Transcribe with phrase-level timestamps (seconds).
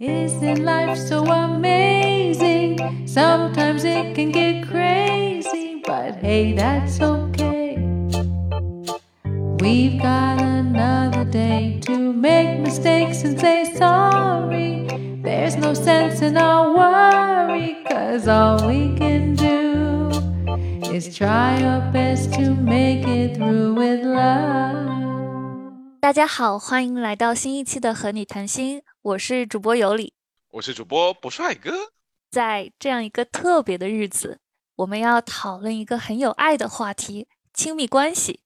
[0.00, 3.05] Isn't life so amazing?
[3.05, 7.77] Sometimes it can get crazy, but hey, that's okay.
[9.59, 14.87] We've got another day to make mistakes and say sorry.
[15.21, 20.09] There's no sense in our worry, cause all we can do
[20.91, 24.89] is try our best to make it through with love.
[25.99, 30.13] 大家好，欢迎来到新一期的和你谈心， 我是主播尤里。
[30.51, 31.71] 我是主播不帅哥。
[32.29, 34.39] 在这样一个特别的日子，
[34.75, 38.41] 我们要讨论一个很有爱的话题——亲密关系。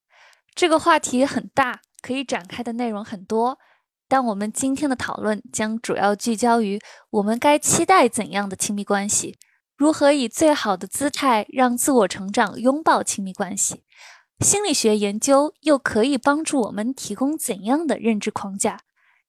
[0.54, 3.60] 这个话题很大，可以展开的内容很多，
[4.08, 9.38] 但我们今天的讨论将主要聚焦于我们该期待怎样的亲密关系，
[9.76, 13.84] 如何以最好的姿态让自我成长拥抱亲密关系。
[14.40, 18.80] 心理学研究又可以帮助我们提供怎样的认知框架？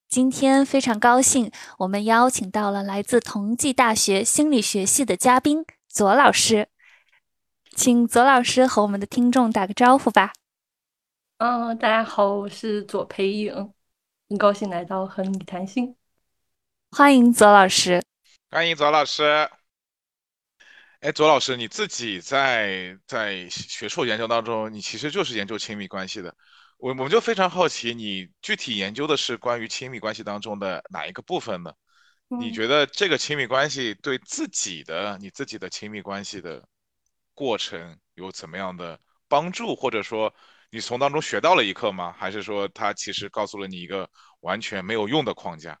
[0.09, 6.69] 今天非常高兴，我们邀请到了来自同济大学心理学系的嘉宾左老师，
[7.75, 10.31] 请左老师和我们的听众打个招呼吧。
[11.39, 13.73] 嗯，大家好，我是左培颖，
[14.29, 15.97] 很高兴来到和你谈心。
[16.89, 18.01] 欢迎左老师，
[18.49, 19.49] 欢迎左老师。
[21.01, 26.33] 哎，左老师，你自己在在学术研究当中，你其实就是研究亲密关系的。
[26.77, 31.73] 我我们就非常好奇，你具体研究的是关于亲密关系当中的哪一个部分呢？
[32.39, 36.67] 你觉得这个亲密关系对自己的你自己的亲密关系的
[37.33, 40.33] 过程有怎么样的帮助，或者说
[40.69, 42.13] 你从当中学到了一课吗？
[42.17, 44.07] 还是说它其实告诉了你一个
[44.41, 45.79] 完全没有用的框架？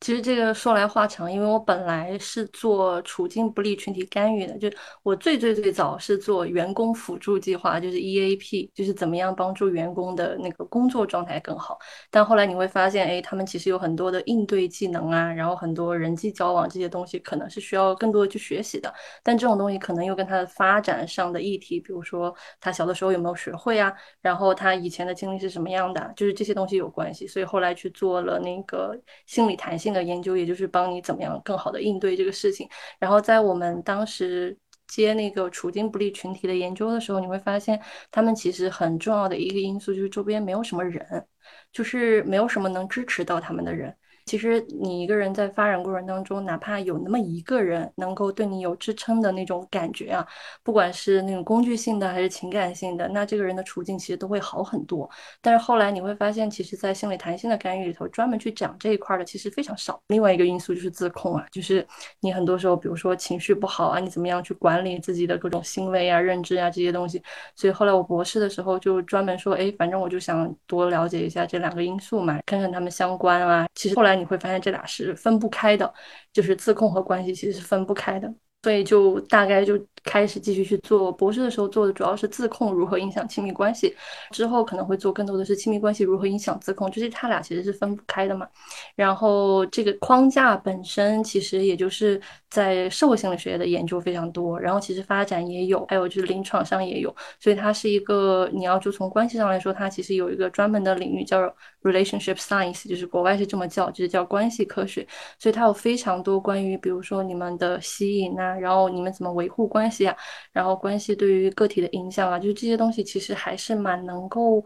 [0.00, 4.70] 其实这个说来话长，因为我本来是做处境不利群体干预的，就
[5.02, 11.76] 我最最最早是做员工辅助计划，就是 EAP，就是怎么样帮助员工的那个工作状态更好。
[12.12, 18.94] 但后来你会发现，哎，他们其实有很多的应对技能啊，然后很多人际交往这些东西，可能是需要更多的去学习的。
[19.24, 27.26] 但这种东西可能又跟他的发展上的议题，比如说他小的时候有没有学会啊，然后他以前的经历是什么样的，就是这些东西有关系。
[27.26, 28.96] 所以后来去做了那个
[29.26, 29.87] 心理弹性。
[29.92, 32.68] 的研究，也就是帮你怎么样更好的应对这个事情。
[32.98, 34.56] 然后在我们当时
[34.86, 41.26] 接那个处境不利群体的研究的时候，你会发现他们其实很重要的一个因素就是周边没有什么人，
[41.72, 43.94] 就是没有什么能支持到他们的人。
[44.28, 50.26] 其实你一个人在发展过程当中，哪怕有那么一个人能够对你有支撑的那种感觉啊，
[50.62, 55.08] 不管是那种工具性的还是情感性的，那这个人的处境其实都会好很多。
[55.40, 59.98] 但是后来你会发现，其实，在心理弹性的干预里头，专门去讲这一块的其实非常少。
[60.08, 61.86] 另外一个因素就是自控啊，就是
[62.20, 67.22] 你很多时候，比如说情绪不好啊，你怎么样去管理自己的各种行为啊、认知啊这些东西。
[67.56, 73.66] 所以后来我博士的时候就专门说，哎，反正我就想多了解一下这两个因素嘛，看看他们相关啊。
[73.74, 74.17] 其实后来。
[74.18, 75.92] 你会发现这俩是分不开的，
[76.32, 79.78] 就是自控和关系其实是分不开的，所以就大概就。
[80.04, 83.94] 开始继续去做博士的时候，做的主要是自控如何影响亲密关系。
[84.30, 88.48] 之后可能会做更多的是亲密关系如何影响自控，就是它俩其实是分不开的嘛。
[88.96, 92.18] 然后这个框架本身其实也就是
[92.50, 97.14] 在社会心理学的研究非常多，然后其实发展也有，还有就是临床上也有。
[97.40, 101.40] 所以它是一个你要就从关系上来说，它其实有一个专门的领域叫
[101.82, 105.06] relationship science，就是国外是这么叫，就是叫关系科学。
[105.38, 109.78] 所以它有非常多关于比如说你们的吸引啊，然后你们怎么维护关。
[109.78, 110.16] 关系啊，
[110.50, 114.60] 然后关系对于个体的影响啊，就是这些东西其实还是蛮能够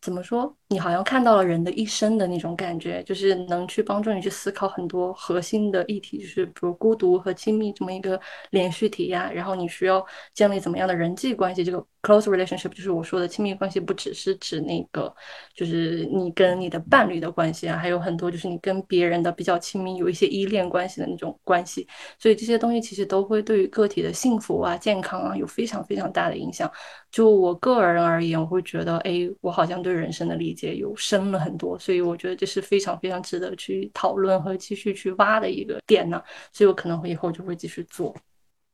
[0.00, 0.56] 怎么说？
[0.68, 8.20] 你好像看到了人的一生的那种感觉，就是能去帮助你去思考很多核心的议题，就是比如孤独和亲密这么一个
[8.50, 9.30] 连续体呀。
[9.32, 11.64] 然后你需要建立怎么样的人际关系？
[11.64, 15.14] 这个 close relationship 就是我说的亲密关系，不只是指那个，
[15.54, 21.86] 就是你跟你的伴侣的关系啊，还有很多就是你跟别人的比较亲密，有一些依恋关系的那种关系。
[22.18, 26.70] 所以这些东西其实都会对于个体的幸福啊、健康啊有非常非常大的影响。
[27.10, 36.22] 就我个人而言，我会觉得，哎，我好像对人生的理解有深了很多，所以我觉得这是非常非常值得去讨论和继续去挖的一个点呢。
[36.52, 38.14] 所以我可能会以后就会继续做。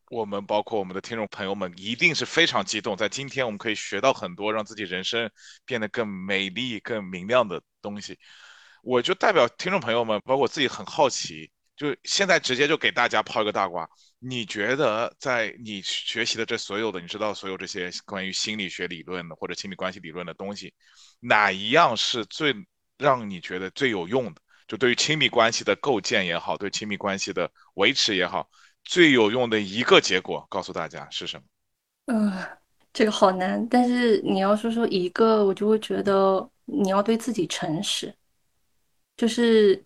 [0.09, 5.29] 我们包括我们的听众朋友们，一定是非常激动，在今天我们可以学到很多让自己人生
[5.65, 8.17] 变得更美丽、更明亮的东西。
[8.83, 11.51] 我就代表听众朋友们，包括我自己，很好奇。
[11.75, 13.85] 就现在直接就给大家抛一个大瓜，
[14.19, 20.73] 你觉得在你学习的这所有的，你知道所有这些关于心理学理论的或者亲密关系理论的东西，
[21.19, 22.55] 哪一样是最
[22.97, 24.41] 让你觉得最有用的？
[24.69, 28.49] 就对于亲密关系的构建也好，对亲密关系的维持也好，
[28.85, 31.43] 最有用的一个结果，告诉大家是什么？
[32.05, 32.31] 嗯，
[32.93, 38.15] 这个好难，但是你要说说一个，我就会觉得你要对自己诚实，
[39.17, 39.83] 就是。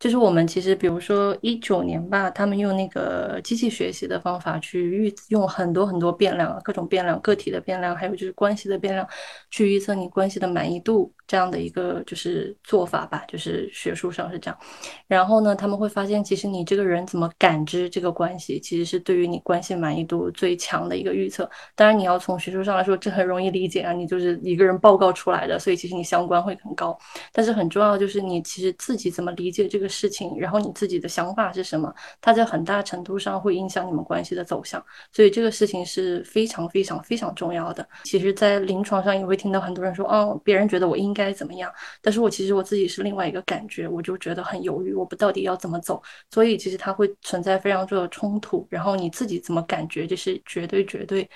[0.00, 9.08] 就是我们其实，比如说一九年吧，他们用那个机器学习的方法去预用很多很多变量，各种变量，个体的变量，还有就是关系的变量，
[9.50, 14.58] 去预测你关系的满意度这样的一个就是做法吧，就是学术上是这样。
[15.06, 21.48] 然后呢，他们会发现，其实你这个人怎么感知这个关系，其实是对于你关系满意度最强的一个预测。
[21.74, 26.96] 当然，你要从学术上来说，这很容易理解啊，你就是一个人报告出来的，所以其实你相关会很高。
[27.32, 34.84] 但是很重要就是你其实自己怎么理解这个事情，然后你自己的想法是什么，它在很大程度上会影响你们关系的走向。
[35.12, 37.86] 所以这个事情是非常非常非常重要的。
[38.04, 41.72] 其实，在临床上也会听到很多人说，哦，别人觉得我应该怎么样，
[42.02, 46.02] 但是我其实我自己是另外一个感觉，我就觉得很犹豫，我不到底要怎么走。
[46.30, 48.66] 所以其实它会存在非常多的冲突。
[48.68, 51.30] 然后你自己怎么感觉，这是绝对绝对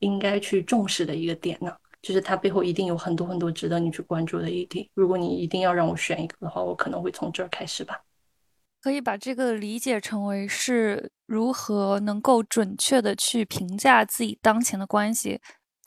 [0.00, 1.72] 应该去重视的一个点呢？
[2.02, 4.90] 就是它背后一定有很多很多值得你去关注的议题。
[4.94, 8.02] 如果你一定要让我选一个的话，我可能会从这儿开始吧。
[8.82, 15.38] 可以把这个理解成为是如何能够准确的去评价自己当前的关系，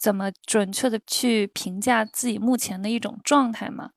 [0.03, 3.89] 怎么准确的去评价自己目前的一种状态吗？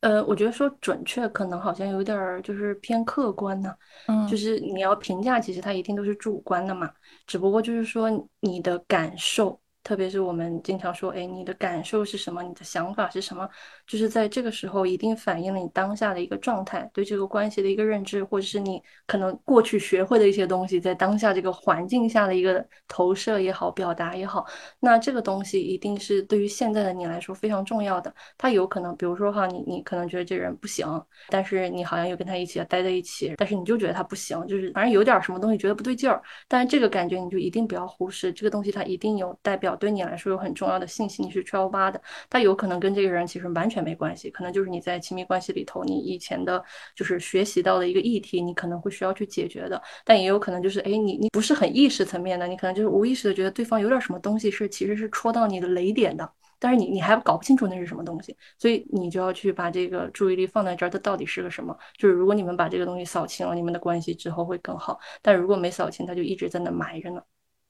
[0.00, 3.74] 呃，我觉得说准确可能好像有点儿就是偏客观呢。
[4.06, 6.90] 嗯，就是你要评价，其实它一定都是主观的嘛。
[7.26, 8.08] 只不过就是说
[8.40, 9.60] 你的感受。
[9.82, 12.42] 特别是我们经常说，哎，你的感受是什么？
[12.42, 13.46] 你的想法是什么？
[13.86, 24.46] 就是在这个时候，一定反映了你当下的一个状态，对这个关系的一个认知，或者是你可能过去学会的一些东西，在当下这个环境下的一个投射也好，表达也好。
[24.80, 28.12] 那这个东西一定是对于现在的你来说非常重要的。
[28.38, 30.86] 他有可能，比如说哈，你你可能觉得这人不行，
[31.28, 36.22] 但是你好像又跟他一起待在一起，但是你就觉得他不行，就是反正有点什么东西觉得不对劲儿。
[36.48, 39.74] 但是这个感觉你就一定不要忽视，这个东西它一定有代表。
[39.76, 42.00] 对你来说有很重要的信息，你是去要挖的。
[42.30, 49.82] 他有可能跟这个人其实完全全没关系，可能就是你在亲密关系里头，你以前的就是学习到的一个议题，你可能会需要去解决的。
[50.04, 61.76] 但也有可能就是，哎，你你不是很意识层面的，你可能就是无意识的觉得对方有点什么东西是其实是戳到你的雷点的，但是你你还搞不清楚那是什么东西，所以你就要去把这个注意力放在这儿，它到底是个什么？
[61.98, 64.98] 就是如果你们把这个东西扫清了，你们的关系之后会更好。
[65.20, 67.20] 但如果没扫清，它就一直在那埋着呢。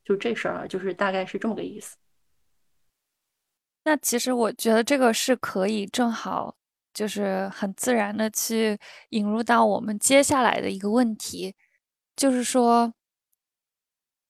[0.04, 1.96] 就这事儿啊，就是大概是这么个意思。
[3.84, 6.54] 那其实我觉得这个是可以正好
[6.94, 8.78] 就是很自然的去
[9.10, 11.54] 引入到我们接下来的一个问题，
[12.16, 12.94] 就是说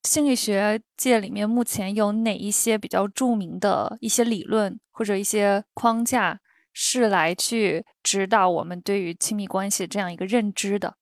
[0.02, 6.40] 心理学界里面目前有哪一些比较著名的一些理论或者一些框架
[6.72, 10.96] 是来去指导我们对于亲密关系这样一个认知的？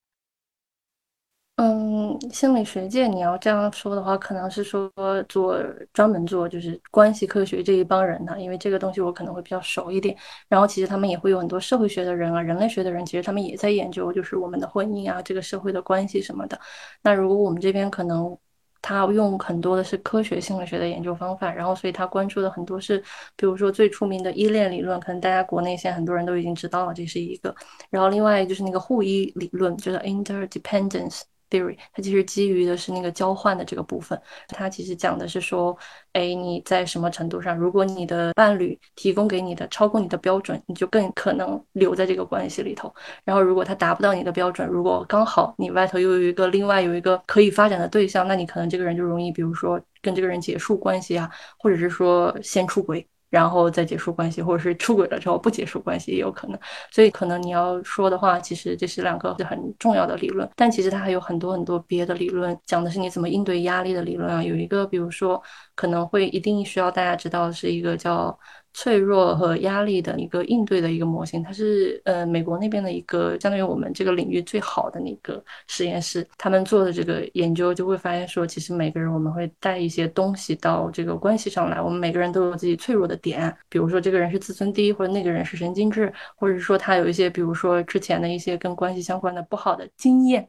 [1.56, 4.90] 嗯，心理学界你要这样说的话，可能是说
[5.28, 5.56] 做
[5.92, 10.16] 专门做就是关系科学这一帮人呢，因为这个东西我可能会比较熟一点。
[10.48, 16.58] 然后其实他们也会有很多社会学的人啊、人类学的人，其实他们也在研究就是我们的婚姻啊、这个社会的关系什么的。
[17.02, 18.36] 那如果我们这边可能
[18.80, 22.98] 他用很多的是科学心理学的研究方法，然后所以他关注的很多是，
[23.36, 27.54] 比如说最出名的依恋理论，可能大家国内现在很多人都已经知道了，这是一个。
[27.90, 31.22] 然后另外就是那个互依理论，就是 interdependence。
[31.52, 34.18] theory，它其实基于的是那个交换的这个部分。
[34.48, 35.76] 它其实讲的是说，
[36.12, 42.92] 哎，你在什么程度上，如果你的伴侣提供给你的超过你的标准，你就更可能留在这个关系里头。
[43.24, 53.06] 然后，如果他达不到你的标准，如果刚好你外头又有一个另外有一个可以发展的对象，那你可能这个人就容易，比如说跟这个人结束关系啊，或者是说先出轨。
[53.32, 56.58] 然后再结束关系，或者是出轨了之后不结束关系也有可能，
[56.90, 64.42] 所以可能你要说的话，其实这是两个很重要的理论，但其实它还有很多很多别的理论，讲的是你怎么应对压力的理论啊。
[64.42, 65.42] 有一个，比如说
[65.74, 68.38] 可能会一定需要大家知道的是一个叫。
[68.74, 90.48] 脆弱和压力的一个应对的一个模型，它是呃美国那边的一个相当于我们这个领域最好的那个实验室，他们做的这个研究就会发现说，其实每个人我们会带一些东西到这个关系上来，我们每个人都有自己脆弱的点，比如说这个人是自尊低，或者那个人是神经质，或者说他有一些比如说之前的一些跟关系相关的不好的经验，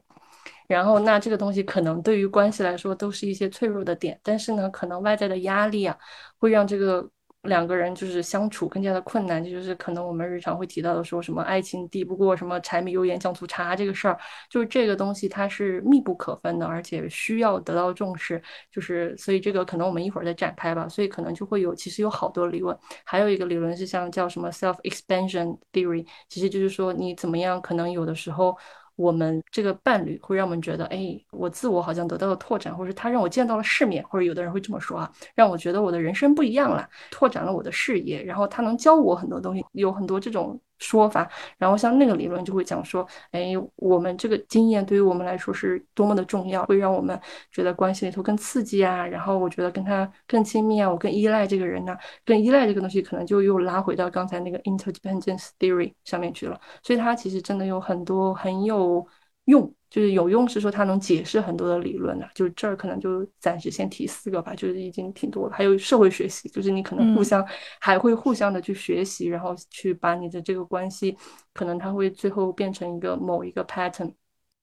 [0.66, 5.96] 然后那这个东西可能对于关系来说都是一些脆弱的点，但是呢，可能外在的压力啊
[6.38, 7.06] 会让这个。
[7.44, 14.18] 两个人就是相处更加的困难，这就是可能我们日常会提到的，说什么爱情抵不过什么柴米油盐酱醋茶这个事儿，
[14.50, 28.56] 就是这个东西它是密不可分的，而且需要得到重视，就是所以这个可能我们一会儿再展开吧，所以可能就会有其实有好多理论，还有一个理论是像叫什么 self expansion theory，其实就是说你怎么样，可能有的时候。
[28.96, 41.30] 我们这个伴侣会让我们觉得，哎，我自我好像得到了拓展，或者他让我见到了世面，或者有的人会这么说啊，让我觉得我的人生不一样了，拓展了我的视野，然后他能教我很多东西，有很多这种说法。
[41.58, 47.18] 然后像那个理论就会讲说，哎，我们这个经验对于我们来说是多么的重要，会让我们
[47.50, 49.06] 觉得关系里头更刺激啊。
[49.06, 56.60] 然后我觉得跟他更亲密啊，我更依赖这个人呐，更依赖这个东西，可能就又拉回到刚才那个 interdependence theory 上面去了。
[56.82, 59.06] 所以它其实真的有很多很有
[59.46, 59.74] 用。
[59.94, 65.54] 就是有用是说它能解释很多的理论的，就这儿可能就暂时先提四个吧，就是已经挺多了。
[65.54, 67.46] 还有社会学习，就是你可能互相
[67.80, 71.16] 还会互相的去学习，然后去把你的这个关系，
[71.52, 74.12] 可能它会最后变成一个某一个 pattern。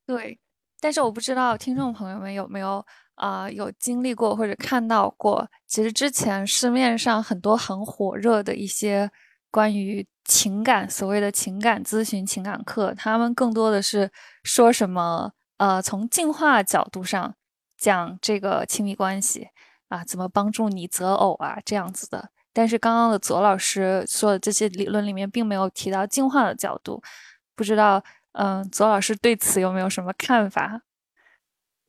[0.05, 0.37] 对，
[0.81, 2.85] 但是我不知道听众朋友们有没有
[3.15, 9.09] 啊有经历过或者看到过，其实之前市面上很多很火热的一些。
[9.51, 14.09] 关于情感，所谓的情感咨询、情感课，他们更多的是
[14.43, 15.31] 说什么？
[15.57, 17.35] 呃，从进化角度上
[17.77, 19.49] 讲这个亲密关系
[19.89, 22.29] 啊，怎么帮助你择偶啊，这样子的。
[22.51, 26.99] 但是刚刚的左老师说的这些理论里面，并没有提到进化的角度。
[27.55, 30.81] 不知道，嗯，左老师对此有没有什么看法？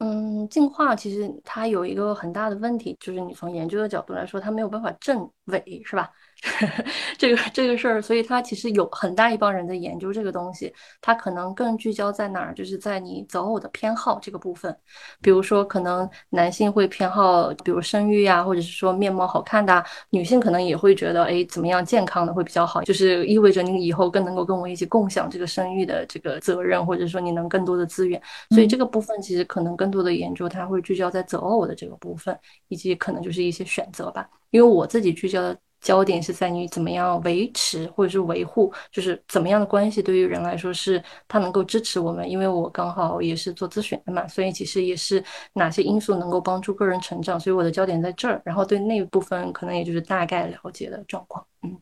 [0.00, 6.10] 嗯，进化其实它有一个很大的问题，就是你从研究的角度来说，它没有办法证伪，是吧？
[7.16, 10.72] 这个这个事儿，所以它其实有很大一帮人在研究这个东西。
[11.00, 14.76] 它可能更聚焦在哪儿，就是在你择偶的偏好这个部分。
[15.20, 19.80] 比如说，可能男性会偏好，比如生育呀，或者是说面貌好看的；
[20.10, 28.20] 女性可能也会觉得，哎，怎么样健康的会比较好，就是意味着你以后更能够跟我一起共享这个生育的这个责任，或者说你能更多的资源。
[28.50, 34.28] 所以这个部分其实可能更多的研究，它会聚焦在择偶的这个部分，以及可能就是一些选择吧。
[34.50, 35.56] 因为我自己聚焦的。
[35.82, 42.30] 焦点是在于怎么样维持或者是维护，就是怎么样的关系对于人来说是他能够支持我们。
[42.30, 45.22] 因为我刚好也是做咨询的嘛，所以其实也是
[45.52, 48.40] 哪些因素能够帮助个人成长，所以我的焦点在这儿。
[48.44, 51.44] 然后对那部分可能也就是大概了解的状况。
[51.62, 51.76] 嗯，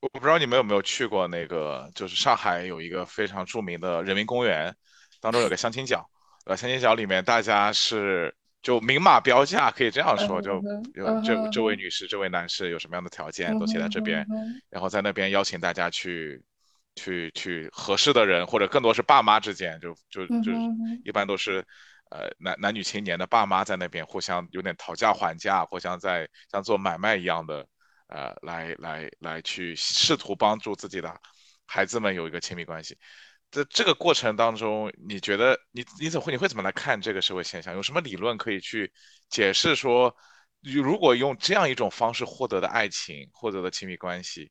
[0.00, 4.74] 我不知道你们有没有去过那个，就是上海有一个非常著名的人民公园，
[5.20, 6.08] 当中有个相亲角，
[6.46, 8.34] 呃，相亲角里面大家是。
[8.64, 10.54] 就明码标价，可以这样说，就
[10.94, 14.26] 有这这位女士、这位男士有什么样的条件都写在这边，
[14.70, 16.42] 然后在那边邀请大家去，
[16.96, 20.50] 去去合适的人，或者更多是爸妈之间，就就就
[21.04, 21.62] 一般都是，
[22.10, 27.66] 呃男男女青年的爸妈在那边互相有点讨价还价，互相在像做买卖一样的，
[28.08, 31.14] 呃来来来去试图帮助自己的
[31.66, 32.96] 孩子们有一个亲密关系。
[33.54, 37.72] 在这个过程当中，你觉得你你怎会你会怎么来看这个社会现象？
[37.72, 38.92] 有什么理论可以去
[39.28, 40.16] 解释说，
[40.60, 44.50] 如果用这样一种方式获得的爱情、获得的亲密关系，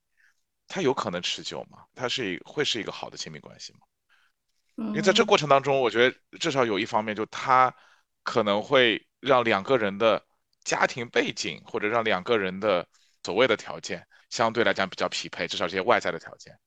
[0.69, 1.79] 它有可能持久吗？
[1.93, 3.79] 它是一会是一个好的亲密关系吗？
[4.77, 7.75] 因为在这过程当中，我觉得至少有一方面，就它
[8.23, 10.25] 可能会让两个人的
[10.63, 12.87] 家庭背景或者让两个人的
[13.21, 16.57] 所谓的条件相对来讲比较匹配，至少这些外在的条件。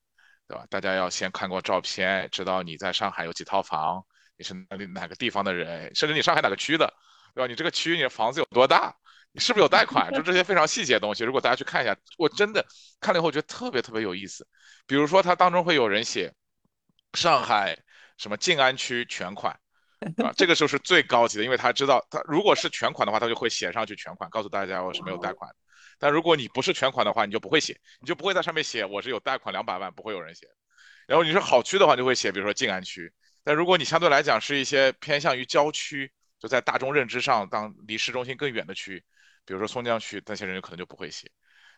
[0.47, 0.65] 对吧？
[0.69, 4.03] 大家要先看过照片，知道你在上海有几套房，
[4.37, 6.93] 你是哪里哪个地方的人，甚至你上海哪个区的，
[7.35, 7.47] 对吧？
[7.47, 8.95] 你这个区你的房子有多大？
[9.33, 10.11] 你是不是有贷款？
[10.13, 12.65] 就这些非常细节的东西，如果大家去看一下，我真的
[13.01, 14.47] 看了以后觉得特别特别有意思。
[14.87, 16.33] 比如说，它当中会有人写
[17.13, 17.77] 上海
[18.17, 19.53] 什么静安区全款，
[20.23, 25.53] 啊，这个时候是最高级的，因为他知道他如果是全款的话，他就会写上去全款，告诉大家我是没有贷款。
[25.99, 30.47] 但如果你不是全款的话，你就不会写，你就不会在上面写我是有贷款两百万，不会有人写。
[31.07, 33.11] 然后你是好区的话，就会写，比如说静安区。
[33.43, 39.03] 但如果你相对来讲是一些偏向于郊区，就在大众认知上当离市中心更远的区，
[39.45, 41.31] 比如说松江区，那些人可能就不会写。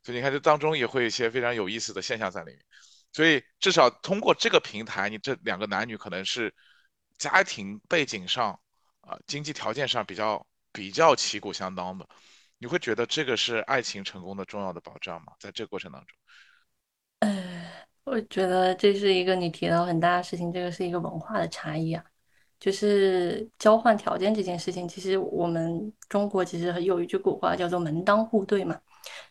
[0.03, 2.59] 所以你看这当中也会有一些非常有意思的现象在里面。
[3.13, 6.53] 所以至少通过这个平台，你这两个男女可能是
[7.17, 8.59] 家庭背景上
[9.01, 12.07] 啊经济条件上比较比较旗鼓相当的。
[12.61, 15.31] 你会觉得这个是爱情成功的重要的保障吗？
[15.39, 16.17] 在这个过程当中，
[17.19, 17.65] 呃，
[18.03, 22.03] 我觉得这是一个你提到很大的事情，这个是一个文化的差异啊，
[22.59, 24.85] 就是交换条件这件事情。
[24.85, 28.77] 其实我们中国其实有一句古话叫做门当户对嘛，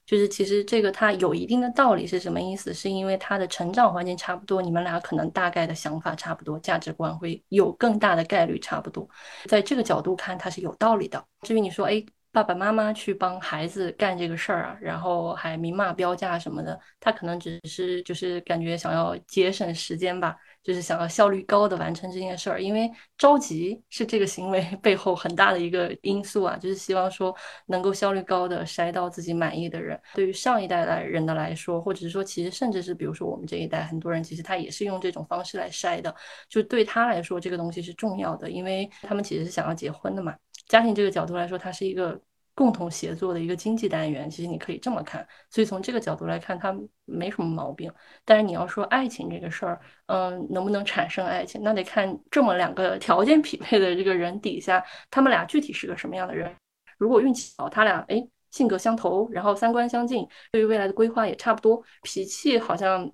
[0.07, 2.73] 就是其实这个它有一定的道理，是什么意思？
[2.73, 9.07] 是因为他的成长环境差不多，你们俩可能大概的想法差不多，价值观会有更大的概率差不多，
[9.47, 11.23] 在这个角度看，它是有道理的。
[11.43, 12.03] 至于你说，哎。
[12.39, 22.63] 爸爸妈妈去帮孩子干这个事儿啊，然后还明码标价什么的，他可能只是就是感觉想要节省时间吧，就是想要效率高的完成这件事儿。
[22.63, 27.35] 因为着急是这个行为背后很大的一个因素啊，就是希望说
[27.67, 30.01] 能够效率高的筛到自己满意的人。
[30.15, 36.15] 对于上一代来人的来说，或者是说其实甚至是比如说我们这一代很多人，其实他也是用这种方式来筛的，
[36.49, 40.37] 就对他来说这个东西是重要的，因为他们其实是想要结婚的嘛。
[40.69, 42.21] 家庭这个角度来说，它是一个。
[42.59, 44.29] 共同协作的一个经济单元。
[44.29, 47.89] 其实你可以这么看，所以从这个角度来看，它没什么毛病。
[48.25, 56.53] 但是你要说爱情这个事儿，嗯，能不能产生爱情，那得看这么两个条件匹配的这个人底下，他们俩具体是个什么样的人。
[56.99, 63.09] 如果运气好，他俩哎性格相投，然后三观相近，对于未来的规划也差不多，脾气好像。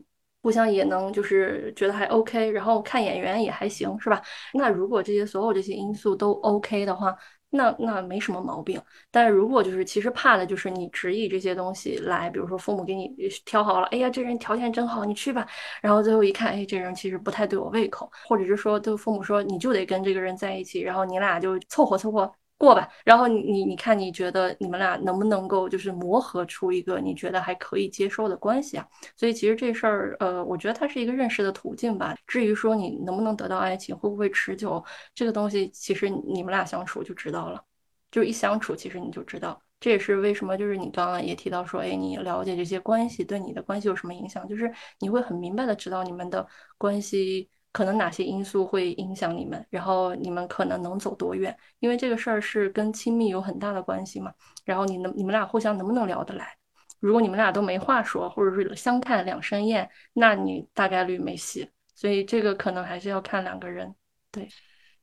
[0.44, 4.20] 互相也能就是觉得还 OK，然后看演员也还行，是吧？
[4.52, 7.16] 那如果这些所有这些因素都 OK 的话，
[7.54, 8.80] 那那没什么毛病。
[9.10, 13.08] 但是如果就是其实怕的就是你执意这些东西来，比如说父母给你
[13.44, 15.46] 挑好了，哎呀，这人条件真好，你去吧。
[15.80, 22.30] 然后最后一看，哎，这人其实不太对我胃口，或者是说，对父母说你就得跟这个人在一起，然后你俩就凑合凑合。
[22.56, 28.86] 过吧，然后你你你看，你觉得你们俩能不能够就是磨合出一个你觉得还可以接受的关系啊？
[29.16, 32.16] 所以其实这事儿，呃，我觉得它是一个认识的途径吧。
[32.26, 34.82] 至于说你能不能得到爱情，会不会持久，
[35.14, 37.62] 这个东西其实你们俩相处就知道了，
[38.10, 39.60] 就是一相处，其实你就知道。
[39.80, 46.46] 这也是为什么，就是你刚刚也提到说，哎，你了解这些关系对你的关系有什么影响，就是你会很明白的知道你们的
[46.78, 47.50] 关系。
[47.74, 51.54] 可能哪些因素会影响你们，然后你们可能能走多远？
[51.80, 54.32] 因为这个事儿是跟亲密有很大的关系嘛。
[54.64, 56.56] 然后你能，你们俩互相能不能聊得来？
[57.00, 61.68] 如果你们俩都没话说，或者是相看两生厌，那你大概率没戏。
[61.96, 63.92] 所以这个可能还是要看两个人。
[64.30, 64.48] 对，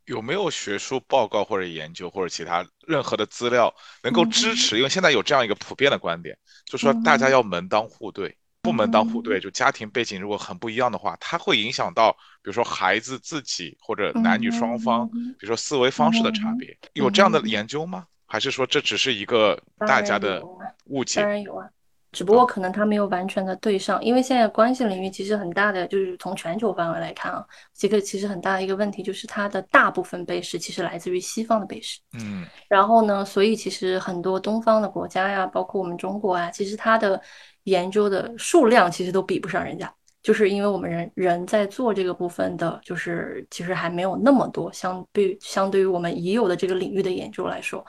[0.05, 4.77] 有没有学术报告或者研究或者其他任何的资料能够支持？
[4.77, 8.37] 因为现在有这样一个普遍的观点，就说大家要门当户对。
[8.61, 12.11] 不门当户对，就家庭背景如果很不一样的话，它会影响到，
[12.43, 18.05] 比如说孩子自己或者男女双方，比如说思维方式的差别，有这样的研究吗？
[18.27, 20.43] 还是说这只是一个大家的
[20.85, 21.21] 误解？
[21.21, 21.67] 当然有啊，
[22.11, 37.19] 只不过可能它没有完全的对上，因为现在关系领域其实很大的，就是从全球范围来看啊，这个其实很大的一个问题就是它的大部分背时其实来自于西方的背时，嗯，然后呢，所以其实很多东方的国家呀，包括我们中国啊，其实它的。
[37.63, 47.85] 研究的数量其实都比不上人家，就是因为我们人人在做这个部分的，就是其实还没有那么多，相对相对于我们已有的这个领域的研究来说，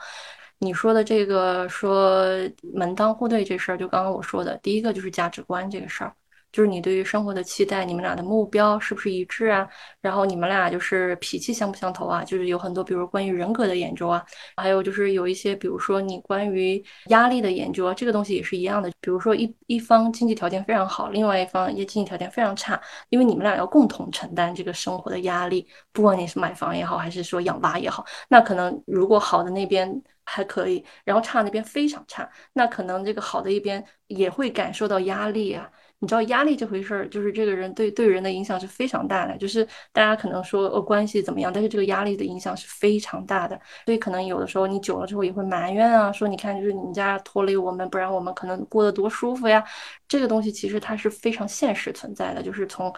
[0.59, 2.25] 你说的这个说
[2.73, 6.13] 门当户对这事儿，就刚刚我说的第一个就是价值观这个事儿。
[6.53, 9.67] 就是你对于生活的期待，你们俩的目标是不是一致啊？
[9.99, 12.23] 然后你们俩就是脾气相不相投啊？
[12.23, 14.23] 就是有很多，比如关于人格的研究啊，
[14.55, 18.89] 还有就是有一些，比如说你关于压力的研究啊，这个东西也是一样的。
[19.01, 35.69] 比如说一一方经济条件非常好，另外一方也经济条件非常差，因为你们俩要共同承担这个生活的压力，不管你是买房也好，还是说养娃也好，那可能如果好的那边还可以，然后差那边非常差，那可能这个好的一边也会感受到压力啊。
[35.99, 39.37] 你知道压力这回事儿，就是这个人对对人的影响是非常大的。
[39.37, 43.57] 就是大家可能说呃关系怎么样，但是这个压力的影响是非常大的。
[43.85, 49.63] 所以可能有的时候你久了之后也会埋怨啊，说你看就是你们家拖累我们，不然我们可能过得多舒服呀。
[50.05, 52.93] 这个东西其实它是非常现实存在的，就是从。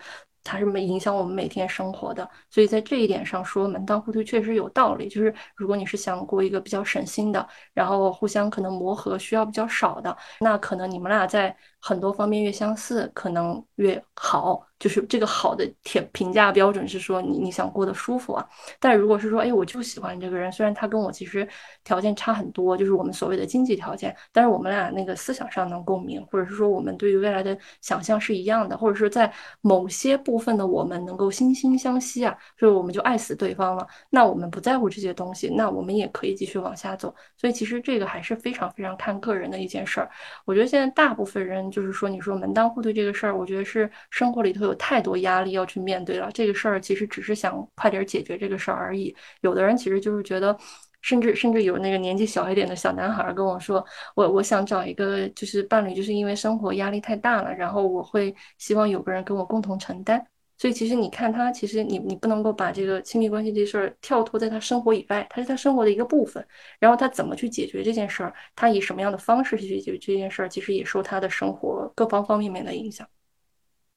[0.46, 5.10] 它是没影响我们每天生活的，所以在这一点上说门当户对确实有道理。
[5.10, 11.56] 就是如果你是想过一个比较省心的，然后互相可能磨合需要比较少的，那可能你们俩在
[11.88, 14.66] 很多方面越相似，可能越好。
[14.78, 18.46] 就是这个好的评评价标准是说你你想过得舒服啊。
[18.78, 21.48] 但如果是说，哎，我就喜欢这个人，虽然他跟我其实
[21.86, 33.88] 条件差很多，就是我们所谓的经济条件，但是我们俩那个思想上能共鸣，或者是说我们对于未来的想象是一样的，或者是在某些部分的我们能够惺惺相惜啊，就是我们就爱死对方了。
[34.10, 37.16] 那我们不在乎这些东西，那我们也可以继续往下走。
[37.38, 40.10] 所以其实这个还是非常非常看个人的一件事儿。
[40.44, 44.74] 我觉得现在大部分人就是说，你说门当户对这个事儿，我觉得是生活里头有。
[44.86, 49.16] 太多压力要去面对了，这个事儿其实只是想快点解决这个事儿而已。
[49.42, 50.56] 有的人其实就是觉得，
[51.02, 53.84] 甚至甚至有那个年纪小一点的小男孩跟我说，
[54.16, 60.24] 我我想找一个就是伴侣，就是因为生活压力太大了，然后我会希望有个人跟我共同承担。
[60.58, 66.46] 所以其实你看他，其实你你不能够把这个亲密关系这事儿跳脱在他生活以外，他是他生活的一个部分。
[66.80, 73.08] 然后他怎么去解决这件事儿，他以什么样的方式去解决这件事儿，其实也受他的生活各方方面面的影响。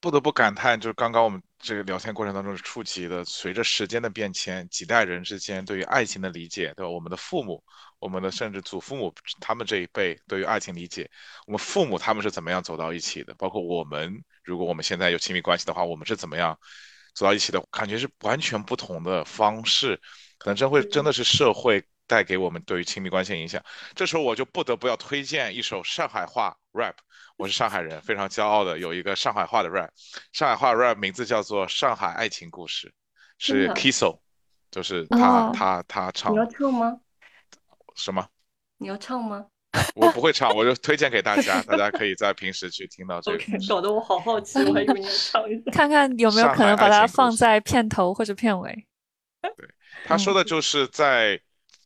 [0.00, 6.88] 不得不感叹，就是刚刚我们这个聊天过程当中触及的，随着时间的变迁，几代人之间对于爱情的理解，对吧？
[6.88, 7.60] 我们的父母，
[7.98, 11.10] 我们的甚至祖父母他们这一辈对于爱情理解，
[11.46, 13.34] 我们父母他们是怎么样走到一起的？
[13.34, 14.16] 包括我们，
[14.48, 16.58] 如果我们现在有亲密关系的话，我们是怎么样
[17.14, 17.62] 走到一起的？
[17.70, 20.00] 感觉是完全不同的方式，
[20.38, 23.62] 可能真会真的是社会带给我们对于亲密关系的影响。
[23.94, 26.94] 这时候我就不得不要推荐一首上海话 rap。
[27.37, 29.90] 我是上海人，非常骄傲的有一个上海话的 rap，
[30.32, 32.88] 上海话 rap 名字叫做《上海爱情故事》，
[33.38, 34.18] 是 Kiso，
[34.70, 36.32] 就是他他他唱。
[36.32, 36.98] 你要唱吗？
[37.94, 38.26] 什么？
[38.78, 39.46] 你要唱吗？
[39.96, 43.38] 我不会唱，我就推荐给大家，大家可以在平时去听到这个。
[43.68, 45.70] 搞得我好好奇，我还以为你要 唱一下。
[45.72, 48.86] 看看有没有可能把它放在片头或者片尾。
[49.40, 49.68] 对，
[50.04, 51.40] 他说的就是在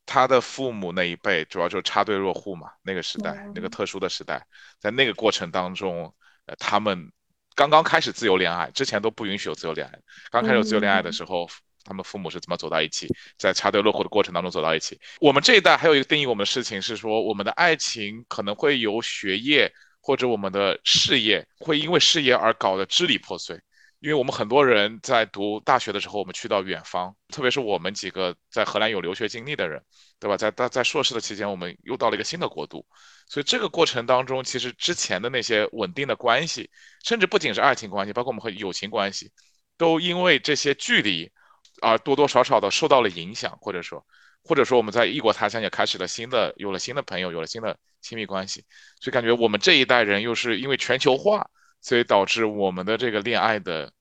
[0.06, 4.44] 他的父母那一辈，主要就是插队落户嘛，那个时代，那个特殊的时代，
[4.78, 6.12] 在那个过程当中，
[6.46, 7.10] 呃，他们
[7.54, 9.98] 刚刚开始自由恋爱，之前都不允许有自由恋爱，
[10.30, 11.48] 刚开始有自由恋爱的时候。
[11.84, 13.06] 他们父母是怎么走到一起，
[13.38, 14.98] 在插队落户的过程当中走到一起。
[15.20, 23.60] 我们这一代还有一个定义我们的事情是说，我们的爱情可能会由学业或者我们的事业会因为事业而搞得支离破碎。
[24.00, 29.80] 因为我们很多人在读大学的时候，我们去到远方，特别是我们几个在荷兰有留学经历的人，
[30.18, 30.36] 对吧？
[30.36, 32.84] 在在在硕士的期间，我们又到了一个新的国度，
[33.28, 36.68] 所以这个过程当中，其实之前的那些稳定的关系，
[37.04, 39.30] 甚至不仅是爱情关系，包括我们和友情关系，
[39.78, 41.30] 都因为这些距离。
[41.80, 44.04] 而多多少少的受到了影响，或者说，
[44.44, 48.64] 或者说我们在异国他乡也开始了新的，有了新的朋友，有了新的亲密关系，
[49.00, 51.48] 所以感觉我们这一代人又是因为全球化，
[51.80, 53.92] 所以导致我们的这个恋爱的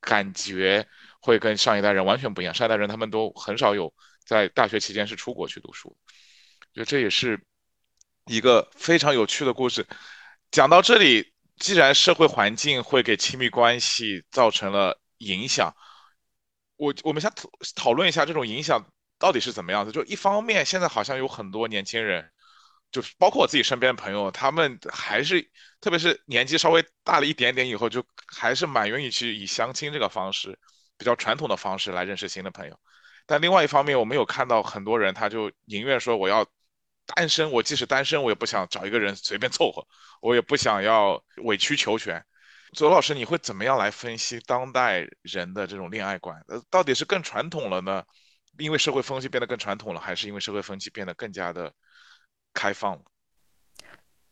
[0.00, 0.86] 感觉
[1.20, 2.54] 会跟上一代人完全不一样。
[2.54, 3.92] 上一代人他们都很少有
[4.26, 5.96] 在大学期间是出国去读书，
[6.74, 7.40] 觉得这也是
[8.26, 9.86] 一个非常有趣的故事。
[10.50, 15.74] 讲到这里，既然社会环境会给亲密关系造成了影响。
[16.84, 18.84] 我我们想讨讨论一下这种影响
[19.18, 19.92] 到底是怎么样子。
[19.92, 22.30] 就一方面，现在好像有很多年轻人，
[22.92, 30.58] 就是包括我自己身边的朋友，他们还是特别是年纪稍微大了一点点以后，就还是蛮愿意去以相亲这个方式，
[30.98, 32.78] 比较传统的方式来认识新的朋友。
[33.26, 36.46] 但另外一方面，我们有看到很多人，他就宁愿说我要
[37.06, 39.86] 单身，我即使单身，我也不想找一个人随便凑合，
[40.20, 42.22] 我也不想要委曲求全。
[42.74, 46.42] 左老师，你会怎么样来分析当代人的这种恋爱观？
[46.48, 48.02] 呃，到底是更传统了呢？
[48.58, 51.72] 因为社会风气变得更传统了，还是因为社会风气变得更加的
[52.52, 53.00] 开放？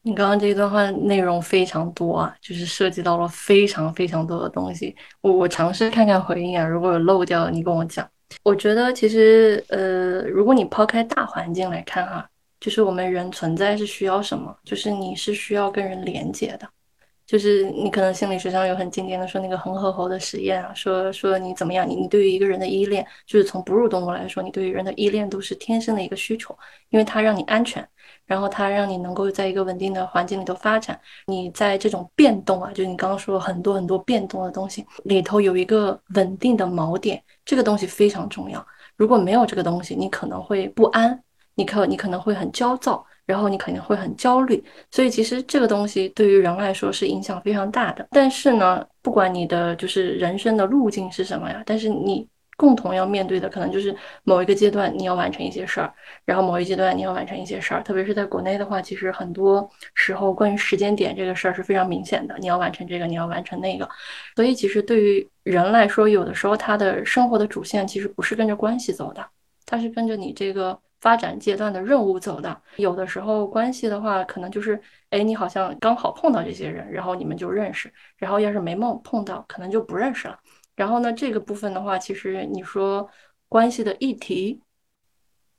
[0.03, 4.95] 你刚刚这一段话内容非常多啊，就是涉及到了非常非常多的东西。
[5.21, 8.09] 我我尝试看看回应啊，如果有漏掉，你跟我讲。
[8.43, 12.29] 我觉得其实呃，如果你抛开大环境来看哈，
[12.59, 14.57] 就是我们人存在是需要什么？
[14.65, 16.69] 就是你是需要跟人连接的。
[17.33, 26.55] 就是你可能心理学上有很经典的说那个恒河猴的实验啊，说说你怎么样，你你对于一个人的依恋，就是从哺乳动物来说，你对于人的依恋都是天生的一个需求，
[26.91, 27.89] 因为它让你安全，
[28.27, 31.01] 然后它让你能够在一个稳定的环境里头发展。
[31.27, 38.63] 你在这种变动啊，就你刚刚说很多很多变动的东西里头有一个稳定的锚点，这个东西非常重要。
[38.95, 41.19] 如果没有这个东西，你可能会不安，
[41.55, 43.03] 你可你可能会很焦躁。
[43.33, 48.07] 然后你肯定会很焦虑，所以其实这个东西对于人来说是影响非常大的。
[48.11, 55.91] 但是呢，不管你的就是人生的路径是什么呀，但是你共同要面对的可能就是某一个阶段你要完成一些事儿，
[56.27, 57.83] 然后某一阶段你要完成一些事儿。
[57.83, 63.89] 特别是在国内的话，其实很多时候关于时间点这个事儿是非常明显的，你要完成这个，你要完成那个。
[64.37, 69.27] 所以其实对于人来说，有的时候他的生活的主线其实不是跟着关系走的，
[69.65, 70.79] 他是跟着你这个。
[71.03, 80.39] 发展阶段的任务走的，有的时候关系的话，可能就是，哎，你好像刚好碰到这些人，然后你们就认识，然后要是没梦碰到，可能就不认识了。
[80.77, 83.07] 然后呢，这个部分的话，其实你说
[83.49, 84.63] 关系的议题，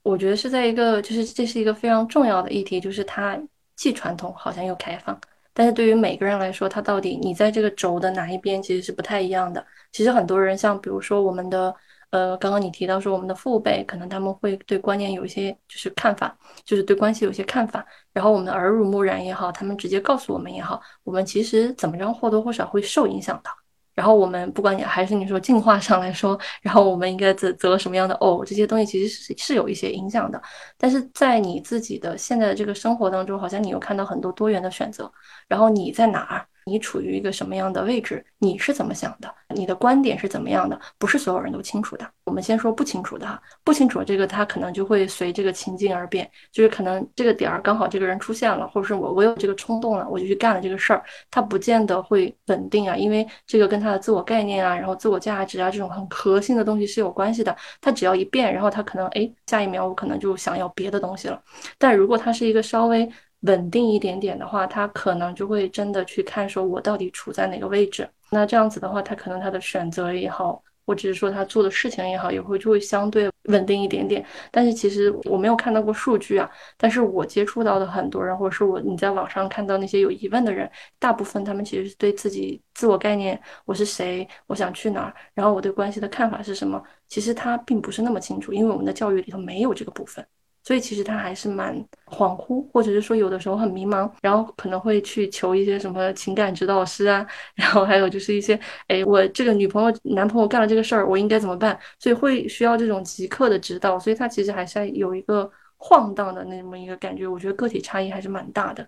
[0.02, 3.38] 我觉得是在一个，就是这是一个非常重要的议题，就是它
[3.76, 5.20] 既传统好像又开放，
[5.54, 9.66] 但是对于每个人来说，它到底你在这个轴的哪一边，其实是不太一样的。
[9.92, 11.76] 其实很多人像比如说我们的。
[12.14, 23.50] 呃，刚刚你提到说我们的父辈可能他们会对观念有一些就是看法，就是对关系有些看法，然后我们耳濡目染也好，他们直接告诉我们也好，我们其实怎么着或多或少会受影响的。
[23.96, 30.40] 然后我们不管你还是你说进化上来说，然后我们应该择择什么样的偶，这些东西其实是是有一些影响的。
[30.78, 35.12] 但是在你自己的现在的这个生活当中，好像你又看到很多多元的选择，
[35.48, 36.46] 然后你在哪儿？
[36.66, 38.24] 你处于一个什么样的位置？
[38.40, 39.34] 你是怎么想的？
[39.50, 40.80] 你的观点是怎么样的？
[40.98, 42.10] 不是所有人都清楚的。
[42.26, 57.56] 我们先说不清楚的哈，不清楚这个，他可能就会随这个情境而变，就是可能这个点儿刚好这个人出现了，或者是我我有这个冲动了，我就去干了这个事儿，他不见得会稳定啊，因为这个跟他的自我概念啊，然后自我价值啊这种很核心的东西是有关系的。
[57.82, 61.42] 他只要一变，然后他可能哎，下一秒我可能就想要别的东西了。
[61.78, 63.10] 但如果他是一个稍微。
[63.44, 68.08] 稳定一点点的话，他可能就会真的去看，说我到底处在哪个位置。
[68.30, 74.26] 那这样子的话，他可能他的选择也好，或者是说他做的事情也好，也会就会相对稳定一点点。
[74.50, 90.26] 但是其实我没有看到过数据啊，但是我接触到的很多人，或者是我你在网上看到那些有疑问的人，大部分他们其实是对自己自我概念，我是谁，我想去哪儿，然后我对关系的看法是什么，其实他并不是那么清楚，因为我们的教育里头没有这个部分。
[90.64, 101.78] 所以其实他还是蛮恍惚，或者是说有的时候很迷茫，然后可能会去求一些什么情感指导师啊， 然后还有就是一些，哎，我这个女朋友、男朋友干了这个事儿，我应该怎么办？
[102.00, 107.28] 所以会需要这种即刻的指导，所以他其实还是有一个晃荡的那么一个感觉。
[107.28, 108.88] 我觉得个体差异还是蛮大的，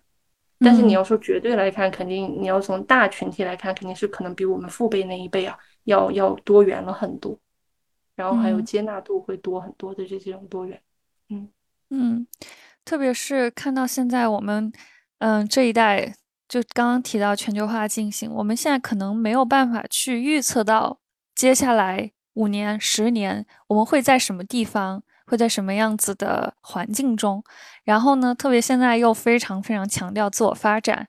[0.59, 7.37] 但是你要说绝对来看，肯定你要从大群体来看，肯定是可能比我们父辈那一辈啊要要多元了很多，
[8.15, 10.81] 然后还有接纳度会多很多的这这种多元，
[11.27, 11.49] 嗯。
[11.97, 12.27] 嗯，
[12.83, 14.69] 特别是看到现在我们，
[15.19, 16.13] 嗯，这一代
[16.49, 20.99] 就刚刚提到全球化进行，我们现在可能没有办法去预测到
[21.33, 27.41] 接下来五年、十年我们会在什么地方，会在什么样子的环境中。
[27.85, 31.07] 然后呢，特别现在又非常非常强调自我发展，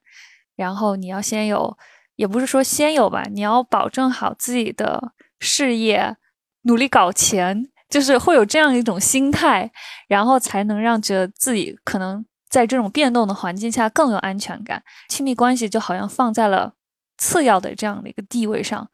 [0.54, 1.76] 然后你要先有，
[2.14, 6.16] 也不是说先有吧，你要保证好自己的事业，
[6.62, 7.70] 努力搞钱。
[7.88, 9.70] 就是会有这样一种心态，
[10.08, 14.82] 然后才能让觉得自己可能在这种变动的环境下更有安全感。
[15.08, 16.72] 亲密关系就好像放在了
[17.18, 18.88] 次要的这样的一个地位上。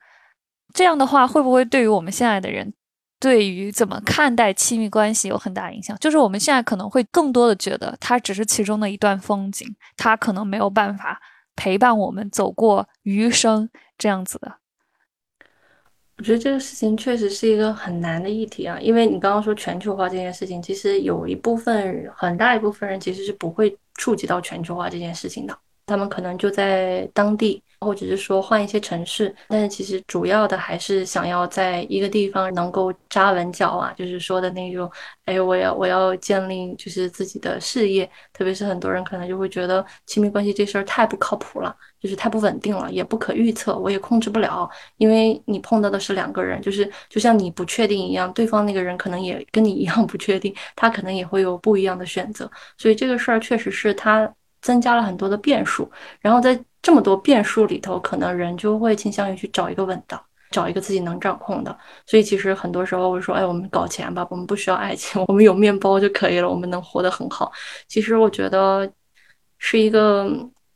[0.75, 2.73] 这样的话，会不会对于我们现在的人，
[3.21, 5.97] 对于怎么看待亲密关系有很大影响？
[5.99, 11.21] 就是我们现在可能会更多的觉得它只是其中的一段风景，它可能没有办法
[11.55, 14.62] 陪伴我们走过余生这样子的。
[16.23, 25.59] 我觉得这个事情确实是一个很难的议题啊，因为你刚刚说全球化这件事情，其实有一部分很大一部分人其实是不会触及到全球化这件事情的。
[25.93, 34.91] 他们可能就在当地，或者是说换一些城市，但是其实主要的还是想要在一个地方能够扎稳脚啊，就是说的那种，
[35.27, 54.33] 哎，我要我要建立就是自己的事业，特别是很多人可能就会觉得亲密关系这事儿太不靠谱了，就是太不稳定了，也不可预测，我也控制不了，因为你碰到的是两个人，就是就像你不确定一样，对方那个人可能也跟你一样不确定，他可能也会有不一样的选择，所以这个事儿确实是他。
[54.63, 60.19] 增加了很多的变数，然后在这么多变数里头，可能人就会倾向于去找一个稳的，
[60.51, 61.77] 找一个自己能掌控的。
[62.07, 67.53] 所以其实很多时候，我说，哎，我们搞钱吧，我们不需要爱情， 我们有面包就可以了，我们能活得很好。
[67.89, 68.91] 其实我觉得
[69.59, 70.27] 是一个。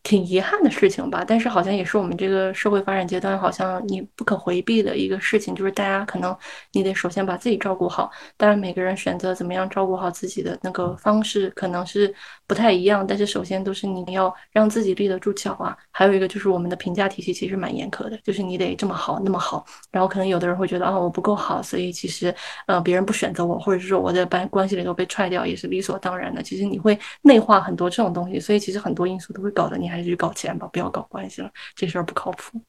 [0.07, 6.35] 挺遗憾的事情吧，但是好像也是我们这个社会发展阶段，好像你不可回避的一个事情，就是大家可能
[6.71, 8.09] 你得首先把自己照顾好。
[8.37, 12.15] 当然，每个人选择怎么样照顾好自己的那个方式可能是
[12.47, 15.77] 不太一样，但是首先都是你要让自己立得住脚啊。
[15.91, 19.67] 还有一个就是我们的评价体系其实蛮严苛的，就是你得这么好那么好。
[19.91, 22.33] 然后可能有的人会觉得啊我不够好，所以其实
[22.67, 26.41] 呃别人不选择我，或者是说我在班关系里头被踹掉也是理所当然的。
[26.45, 29.96] 其实你会内化很多这种东西，所以其实很多因素都会搞得你还。
[29.97, 32.61] 还是去搞钱吧，不要搞关系了，这事儿不靠谱。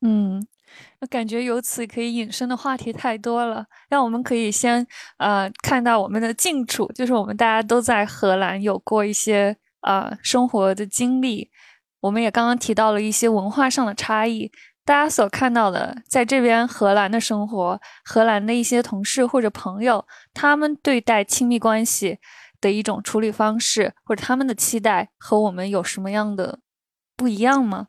[0.00, 0.44] 嗯，
[1.00, 3.64] 我感觉由此可以引申的话题太多了。
[3.88, 4.86] 让我们可以先
[5.18, 11.50] 呃看到我们的近处，就是我们大家都在荷兰有过一些呃生活的经历。
[12.00, 14.50] 我们也刚刚提到了一些文化上的差异。
[14.84, 22.18] 大家所看到的，在这边荷兰的生活，荷兰的一些同事或者朋友，他们对待亲密关系。
[22.62, 26.60] 的一种处理方式，或者他们的期待和我们有什么样的
[27.14, 27.88] 不一样吗？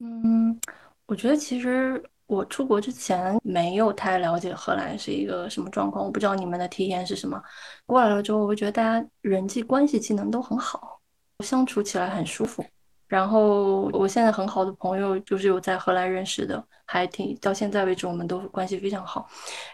[0.00, 0.60] 嗯，
[1.06, 7.42] 我觉得其实我出国之前没有太了解荷兰是一个什么状况，我不知道你们的体验是什么。
[7.86, 11.00] 过来了之后，我会觉得大家人际关系技能都很好，
[11.44, 12.64] 相处起来很舒服。
[13.06, 19.26] 然后我现在很好的朋友就是有在荷兰认识的，还挺到现在为止我们都关系非常好。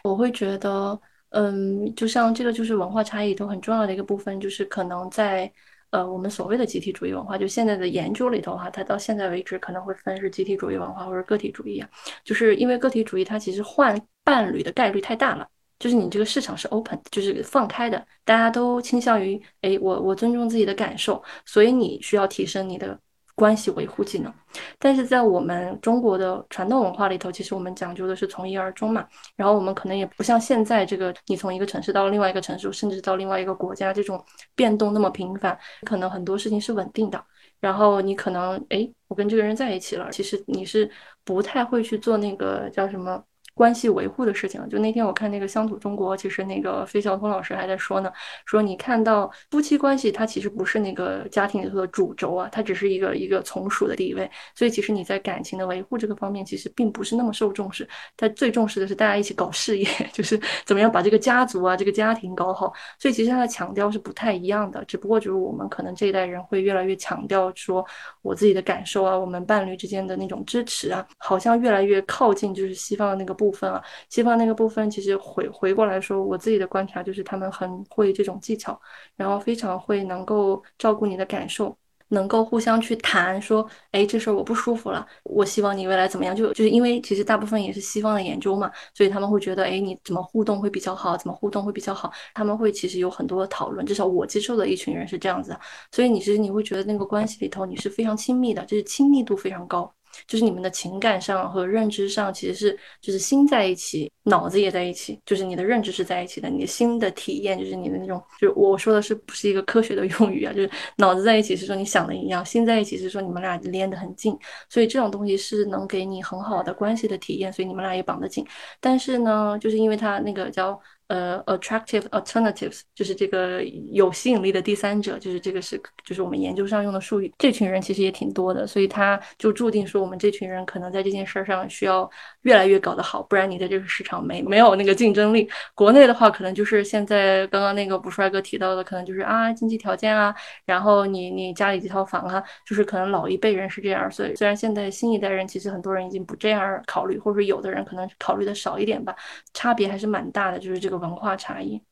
[0.05, 1.01] 我会觉得。
[1.37, 5.53] 嗯，就像这个就是文化差异都很重要的一个部分，就是可能在
[5.91, 11.89] 呃我们所谓的集体主义文化，就现在的研究里头哈，它到现在为止可能会分是集体主义文化或者个体主义啊，
[12.25, 15.45] 就是因为个体主义它其实换伴侣的概率太大了，
[15.81, 22.97] 就是你这个市场是 open，就是放开的，大家都倾向于哎我我尊重自己的感受，所以你需要提升你的。
[23.35, 24.33] 关系维护技能，
[24.79, 29.05] 但是在我们中国的传统文化里头，其实我们讲究的是从一而终嘛。
[29.35, 37.25] 然后我们可能也不像现在这个，你从一个城市到另外一个城市，甚至到另外一个国家，这种变动那么频繁，可能很多事情是稳定的。
[37.59, 40.89] 然后你可能，哎，我跟这个人在一起了，其实你是
[41.25, 43.23] 不太会去做那个叫什么？
[43.55, 48.13] 关系维护的事情，就那天我看那个乡土中国，其实那个费孝通老师还在说呢，
[48.45, 60.37] 说你看到夫妻关系，它其实不是那个家庭里头的主轴啊，它只是一个一个从属的地位，所以其实你在感情的维护这个方面，其实并不是那么受重视，他最重视的是大家一起搞事业， 就是
[60.67, 67.87] 怎么样把这个家族啊这个家庭搞好，所以其实他的强调是不太一样的，只不过就是我们可能这一代人会越来越强调说
[68.21, 73.44] 我自己的感受啊，我们伴侣之间的那种支持啊，好像越来越靠近就是西方的那个。
[73.45, 78.81] 部分啊，西方那个部分其实回回过来说，我自己的观察就是他们很会这种技巧，
[79.17, 81.77] 然后非常会能够照顾你的感受。
[82.09, 86.37] 能够互相去谈，说，哎，这事儿我不舒服了，我希望你未来怎么样？
[86.37, 91.17] 就就是因为其实大部分也是西方的研究嘛，所以他们会觉得，哎，你怎么互动会比较好？
[91.17, 92.13] 怎么互动会比较好？
[92.35, 95.59] 他们会其实有很多的讨论，至少我接受的一群人是这样子，
[95.91, 99.93] 所以你其实你会觉得那个关系里头你是非常亲密的，就是亲密度非常高。
[100.27, 110.53] 就是你们的情感上和认知上其实是就是心在一起，脑子也在一起，就是你的认知是在一起的，你的心的体验就是你的那种，就是我说的是不是一个科学的 用语啊？
[110.53, 114.37] 就是脑子在一起是说你想的一样，心在一起是说你们俩连得很近，
[114.69, 118.47] 所以这种东西是能给你很好的关系的体验，所以你们俩也绑得紧。
[118.81, 120.81] 但是呢，就是因为它那个叫。
[121.09, 123.63] 呃，attractive alternatives 就是这个
[123.93, 127.31] 有吸引力的第三者，就是这个是就是我们研究上用的术语。
[127.37, 132.11] 这群人其实也挺多的，所以他就注定说我们这群人可能在这件事儿上需要
[132.43, 135.47] 越来越搞得好，不然你在这个市场没没有那个竞争力。
[135.75, 144.11] 国内的话，可能就是现在刚刚那个卜帅哥提到的，可能就是啊经济条件啊，然后你你家里几套房啊，就是可能老一辈人是这样。
[144.11, 149.15] 所以虽然现在新一代人其实很多人已经不这样考虑，或者说有的人可能考虑的少一点吧，
[149.53, 150.94] 差别还是蛮大的，就是这个。
[150.97, 151.83] 文化差异，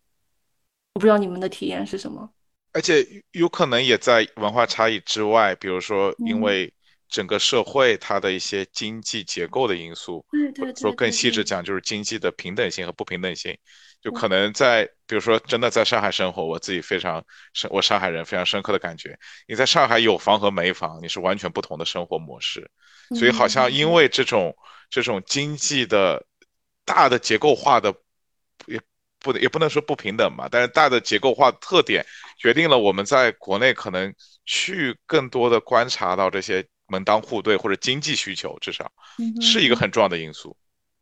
[0.94, 2.32] 我不知道你们的体验是什么。
[2.74, 6.72] 而且有可能也在文化差异之外，比如说因为
[7.06, 10.24] 整个社会它的一些经济结构的因素，
[10.80, 13.54] 说更细致讲就是经济的平等性和不平等性，
[14.00, 22.70] 就可能在比如说真的在上海生活，我自己非常深，我上海人非常深刻的感觉，你在上海有房和没房，你是完全不同的生活模式，
[23.18, 24.56] 所以好像因为这种
[24.88, 26.24] 这种经济的
[26.86, 27.96] 大的结构化的也。
[29.22, 32.04] 不，也不能说不平等嘛，但是大的结构化特点
[32.38, 34.12] 决定了我们在国内可能
[34.44, 38.90] 去更多的观察到这些门当户对或者经济需求，至少
[39.40, 40.56] 是一个很重要的因素，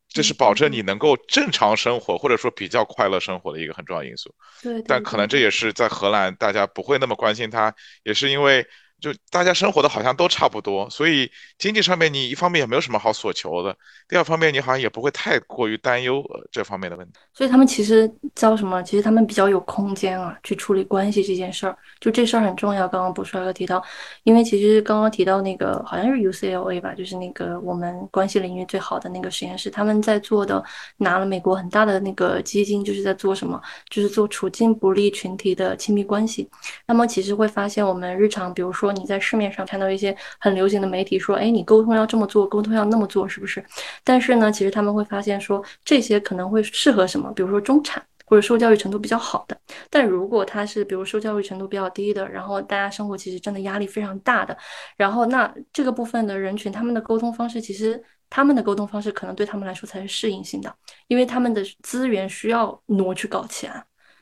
[0.08, 4.34] 这是保证你能够正常生活或者说比较快乐生活的一个很重要因素。
[4.62, 8.66] 对，但可能这也是在荷兰大家不会那么关心它，也是因为。
[9.00, 13.74] 就大家生活的好像都差不多，所以经济上面你一方面也没有什么好所求的，
[14.08, 17.14] 第二方面你好像也不会太过于担忧呃这方面的问题。
[17.32, 18.82] 所以他们其实叫什么？
[18.82, 21.76] 其实他们比较有空间啊，去处理关系这件事儿。
[21.98, 22.86] 就这事儿很重要。
[22.86, 23.82] 刚刚卜帅哥提到，
[24.24, 30.62] 因为其实刚刚提到那个好像是 UCLA 吧，就是那个我们关系领域最好的那个实验室，他们在做的
[30.98, 33.58] 拿了美国很大的那个基金，就是在做什么？
[33.88, 36.48] 就是做处境不利群体的亲密关系。
[36.86, 38.89] 那么其实会发现，我们日常比如说。
[38.92, 43.64] 你在市面上看到一些很流行的媒体说，哎，你沟通要这么做，沟通要那么做，是不是？
[44.04, 47.32] 但是呢，其实他们会发现说，这些可能会适合什么？
[47.32, 49.56] 比如说中产或者受教育程度比较好的。
[49.88, 54.56] 但如果他是比如受教育程度比较低的，然后大家生活其实真的压力非常大的，
[54.96, 60.72] 然后那这个部分的人群，他们的沟通方式其实他们的沟通方式可能对他们来说才是适应性的，
[61.08, 63.72] 因为他们的资源需要挪去搞钱。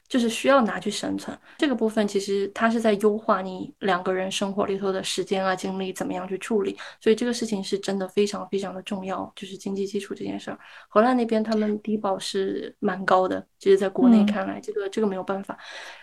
[0.08, 9.30] 就是需要拿去生存这个部分，其实它是在优化你两个人生活里头的时间啊、精力怎么样去处理，所以这个事情是真的非常非常的重要。
[9.36, 15.58] 就是经济基础这件事儿，荷兰那边他们低保是蛮高的，其实在国内看来，这个这个没有办法。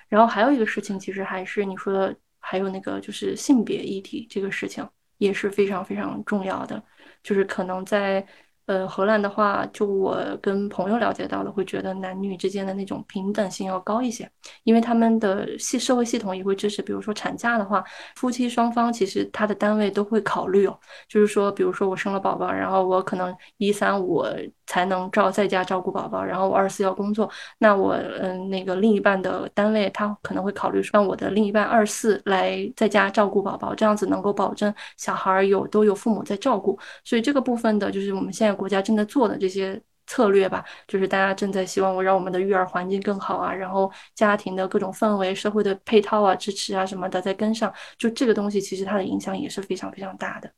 [0.08, 4.88] 然后还有一个事情，其实还是你说的，还有那个就是性别议题这个事情
[5.18, 6.82] 也是非常非常重要的，
[7.24, 8.26] 就是可能在。
[8.67, 14.28] 呃，荷兰的话，就我跟朋友了解到的，会觉得男女之间的那种平等性要高一些，
[14.63, 17.84] 因为他们的系社会系统也会支持，比如说产假的话，
[18.15, 20.75] 夫妻双方其实他的单位都会考虑哦，
[21.08, 24.25] 就是说，比如说我生了宝宝，然后我可能一三五
[24.65, 38.55] 才能照在家照顾宝宝，然后我二四要工作，那我嗯那个另一半的单位他可能会考虑，让我的另一半二四来在家照顾宝宝，这样子能够保证小孩有都有父母在照顾，所以这个部分的就是我们现在。
[38.56, 47.74] 国家正在做的这些策略吧，就是大家正在希望我让我们的育儿环境更好啊，然后家庭的各种氛围、社会的配套啊、支持啊什么的在跟上。
[47.98, 50.52] 就这个东西，其实它的影响也是非常非常大的。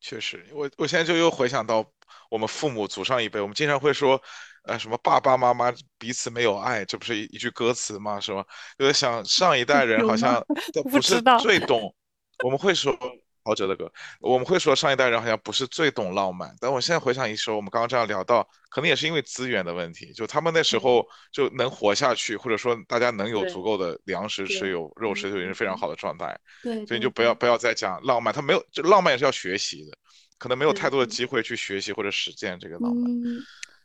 [0.00, 1.84] 确实，我我现在就又回想到
[2.30, 4.18] 我们父母祖上一辈，我们经常会说，
[4.62, 8.18] 呃，什么爸爸妈妈彼此没有爱，这不是一一句歌词吗？
[8.18, 8.44] 是吗？
[8.78, 11.94] 就在想上一代人好像 都不是最懂，
[12.44, 12.96] 我们会说。
[13.48, 26.38] 陶喆的歌，我们会说上一代人好像不是最懂浪漫，但我现在回想一说，我们刚刚这样聊到，可能也是因为资源的问题，就他们那时候就能活下去，或者说大家能有足够的粮食吃，有肉吃，就已经是非常好的状态。
[26.62, 29.96] 对，所以就不要不要再讲浪漫，他没有，就浪漫也是要学习的，
[30.36, 33.10] 可能没有太多的机会去学习或者实践这个浪漫，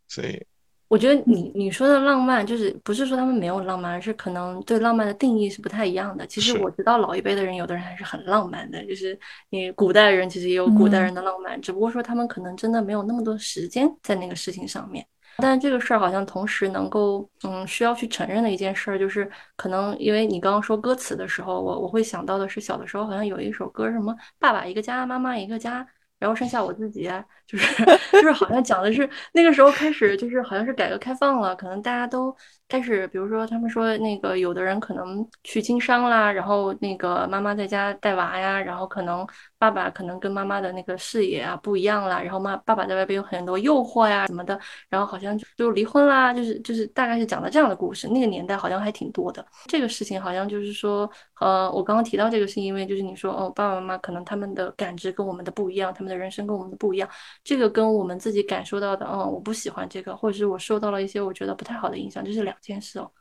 [0.09, 0.45] 所以。
[0.93, 6.27] 我觉得你你说的浪漫，就是不是说他们没有浪漫，而是可能对浪漫的定义是不太一样的。
[6.27, 9.19] 其实我知道老一辈的人，有的人还是很浪漫的，就是
[9.49, 15.03] 你古代人其实也有古代人的浪漫，只不过说他们可能真的没有那么多时间在那个事情上面。
[15.37, 25.87] 但这个事儿好像同时能够，嗯，需要去承认的一件事儿，就是可能因为你刚刚说歌词的时候，我我会想到的是小的时候好像有一首歌，什么爸爸一个家，妈妈一个家。
[26.23, 27.11] 然后剩下我自己，
[27.45, 32.33] 就是 就是好像讲的是那个时候开始，就是好像是改革开放了，可能大家都
[32.67, 39.25] 但是，比如说他们说那个有的人可能去经商啦，然后那个妈妈在家带娃呀，然后可能
[39.59, 44.59] 爸爸可能跟妈妈的那个视野啊不一样啦，然后妈爸爸在外边有很多诱惑呀什么的，
[44.89, 48.07] 然后好像就就离婚啦，就是就是大概是讲的这样的故事。
[48.07, 49.45] 那个年代好像还挺多的。
[49.67, 51.09] 这个事情好像就是说，
[51.39, 57.07] 呃，我刚刚提到这个是因为就是你说哦，爸爸妈妈可能他们的感知跟我们的不一样，他们的人生跟我们的不一样，
[57.43, 63.11] 这个跟我们自己感受到的，嗯，我不喜欢这个，或者是我受到了一些我觉得不太好的影响，这是两件事哦，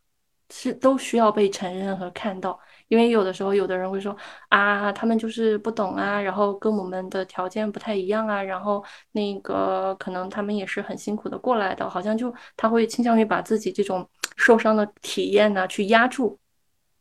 [0.50, 2.58] 是都需要被承认和看到。
[2.88, 4.14] 因为有的时候有的人会说
[4.48, 16.38] 啊，他们就是不懂啊，然后跟我们的条件不太一样啊，然后那个可能他们也是很辛苦的过来的，好像就他会倾向于把自己这种受伤的体验呢去压住。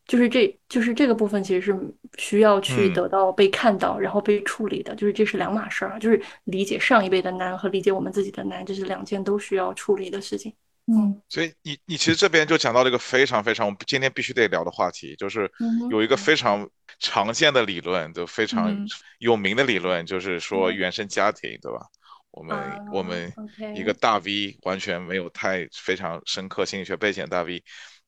[0.04, 4.92] 就是这就是这个部分，其实是需要去嗯得到被看到，然后被处理的。
[4.96, 10.52] 就是这是两码事儿啊，就是理解上一辈的难和理解我们自己的难，这是两件都需要处理的事情。
[10.86, 15.50] 嗯所以你你其实这边就讲到了一个非常非常我们今天必须得聊的话题，就是
[15.90, 16.68] 有一个非常
[16.98, 18.86] 常见的理论，就非常嗯
[19.18, 21.86] 有名的理论，就是说嗯原生家庭，对吧？
[22.32, 27.62] 我们啊我们，OK 一个大 V 完全没有太非常深刻心理学背景的大 V，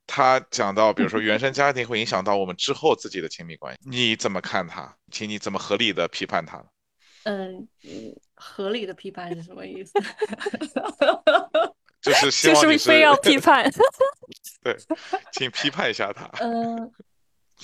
[0.06, 4.96] 他讲到，比如说原生家庭会影响到我们之后自己的亲密关系，你怎么看他？
[5.12, 6.64] 请你怎么合理的批判他？
[7.24, 9.92] 嗯嗯，合理的批判是什么意思？
[12.04, 13.64] 就是希就望你是非要批判。
[14.62, 14.76] 对，
[15.32, 16.30] 请批判一下他。
[16.40, 16.92] 嗯，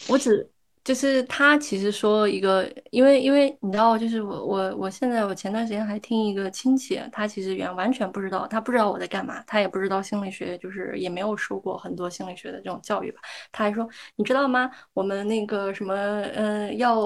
[0.09, 0.51] 我只
[0.83, 13.21] 就是他其实说一个，因为因为你知道，就是我我我现在我前段时间还听一个亲戚，他其实原完全不知道，他不知道我在干嘛，他也不知道心理学，就是也没有受过很多心理学的这种教育吧。
[13.53, 14.71] 他还说，你知道吗？
[14.95, 15.95] 我们那个什么，
[16.35, 16.97] 嗯，要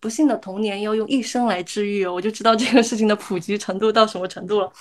[0.00, 4.72] 不幸的童年要用一生来治愈，我就知道这个事情的普及程度到什么程度了。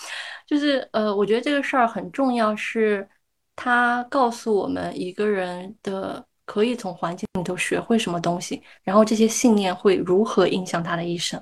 [0.48, 3.08] 就是呃，我觉得这个事儿很重要，是
[3.56, 11.40] 它告诉我们一个人的可以从环境里头学会什么东西，然后这些信念会如何影响他的一生。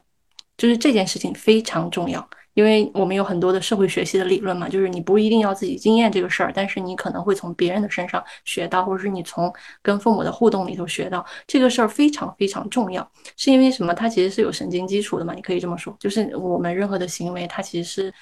[0.58, 13.08] 就是这件事情非常重要，因为我们有很多的社会学习的理论嘛，就是你不一定要自己经验这个事儿，但是你可能会从别人的身上学到，或者是你从跟父母的互动里头学到这个事儿非常非常重要。
[13.38, 13.94] 是因为什么？
[13.94, 18.14] 它其实是有神经基础的嘛，你可以这么说，就是我们任何的行为，它其实是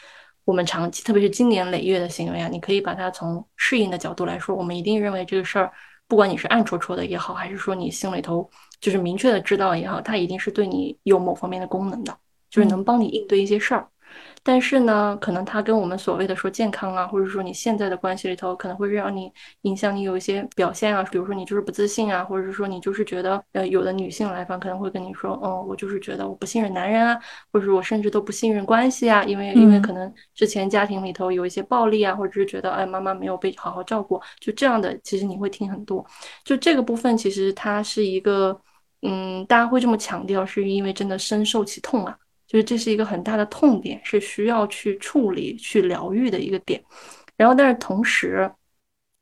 [0.43, 5.71] 我们长期，特别是经年累月的行为啊，你可以把它从适应的角度来说，我们一定认为这个事儿，
[6.07, 8.49] 不管你是暗戳戳的也好，还是说你心里头
[8.79, 12.15] 就是明确的知道也好，它一定是对你有某方面的功能的，
[12.49, 13.87] 就是能帮你应对一些事儿。
[14.47, 19.31] 但是呢，可能它跟我们所谓的说健康啊，或者说你现在的关系里头，可能会让你
[19.63, 27.19] 影响你有一些表现啊，比如说你就是不自信啊，或者是说你就是觉得，呃，有的女性来访可能会跟你说，嗯，我就是觉得我不信任男人啊，
[27.51, 36.05] 或者是我甚至都不信任关系啊，因为因为嗯可能之前家庭里头有一些暴力啊，或者是觉得哎妈妈没有被好好照顾，就这样的，其实你会听很多。
[36.43, 38.55] 就这个部分，其实它是一个，
[39.01, 42.15] 嗯，大家会这么强调，是因为真的深受其痛啊。
[42.55, 46.81] 就是这是一个很大的痛点，是需要去处理、去疗愈的一个点。
[47.35, 48.49] 然后，但是同时，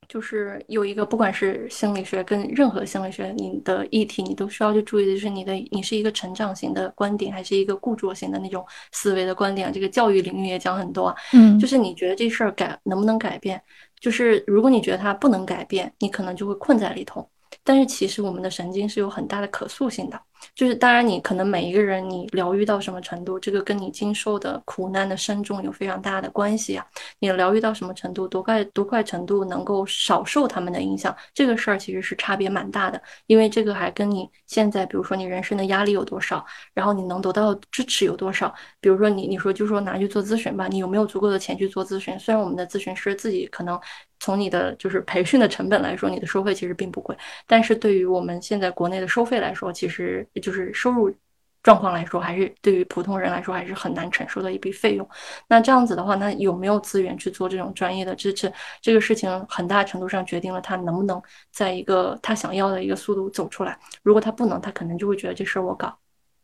[0.08, 9.72] 就是有一个，不管是心理学跟任何心理学，你的议题你都需要去注意的，就是你的你是一个成长型的观点，还是一个固着型的那种思维的观点啊。
[9.74, 13.60] 这个教育领域也讲很多啊，嗯就是你觉得这事儿改能不能改变？
[14.00, 17.28] 就是如果你觉得它不能改变，你可能就会困在里头。
[17.64, 20.20] 但是其实我们的神经是有很大的可塑性的，
[20.54, 26.86] 就是当然你可能每一个人你疗愈到什么程度，这个跟你经受的苦难的深重有非常大的关系啊。
[27.20, 38.54] 你疗愈到什么程度，多快多快程度能够少受他们的影响，这个事儿其实是差别蛮大的，因为这个还跟你现在比如说你人生的压力有多少，然后你能得到支持有多少。
[38.82, 42.20] 比如说你你说就说拿去做咨询吧，你有没有足够的钱去做咨询？
[42.20, 43.80] 虽然我们的咨询师自己可能
[44.24, 47.14] 从你的就是培训的成本来说，你的收费其实并不贵，
[47.46, 51.14] 但是对于我们现在国内的收费来说，其实就是收入
[51.62, 55.06] 状况来说，还是对于普通人来说还是很难承受的一笔费用。
[55.50, 58.50] 那这样子的话，那有没有资源去做这种专业的支持？
[58.82, 61.22] 这个事情很大程度上决定了他能不能
[61.52, 63.78] 在一个他想要的一个速度走出来。
[64.04, 65.94] 如果他不能，他可能就会觉得这事儿我搞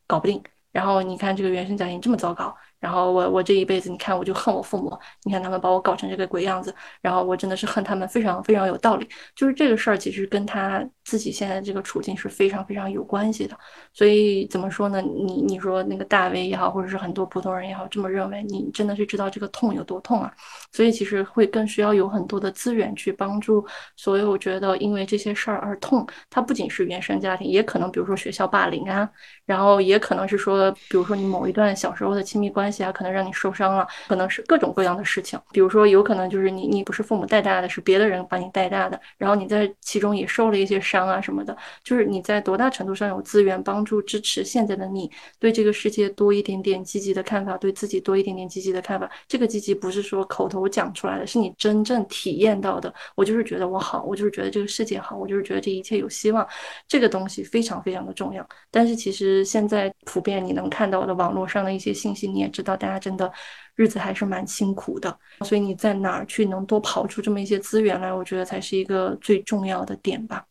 [0.06, 0.44] 搞不定。
[0.74, 9.08] 然后你看这个原生家庭这么糟糕，然后我我这一辈子，你看我就恨我父母，你看他们把我搞成这个鬼样子，然后我真的是恨他们，非常非常有道理。
[9.36, 13.58] 就是这个事儿，其实跟他自己现在这个处境是非常非常有关系的。
[13.94, 15.02] 所以怎么说呢？
[15.02, 20.32] 你你说那个大 V 也好，或者是很多普通人也好，这么认为，你真的是知道这个痛有多痛啊？
[20.72, 23.66] 所以其实会更需要有很多的资源去帮助
[23.98, 26.08] 所有觉得因为这些事儿而痛。
[26.30, 29.10] 它不仅是原生家庭，也可能比如说学校霸凌啊，
[29.46, 35.40] 然后也可能是说，比如说你某一段小时候的亲密关啊，可能让你受伤了，可能是各种各样的事情。
[35.52, 41.56] 比如说，有可能就是你你不是父母带大的，是别的人把你带大的，然后你在其中也受了一些伤啊什么的。
[41.84, 45.10] 就是你在多大程度上有资源帮助支持现在的你，
[45.40, 49.10] 对这个世界多一点点积极的看法，对自己多一点点积极的看法。
[49.28, 52.94] 这个积极不是说口头讲出来的，是你真正体验到的。
[53.16, 56.48] 我就是觉得我好，我就是觉得这个世界好，我就是觉得这一切有希望。
[56.88, 58.48] 这个东西非常非常的重要。
[58.72, 63.32] 但是其实现在普遍你能看到的网络上的一些信息，你也知道，大家真的
[63.76, 65.18] 日子还是蛮辛苦的。
[65.46, 70.46] 所以你在哪儿去能多跑出这么一些资源来，我觉得才是一个最重要的点吧。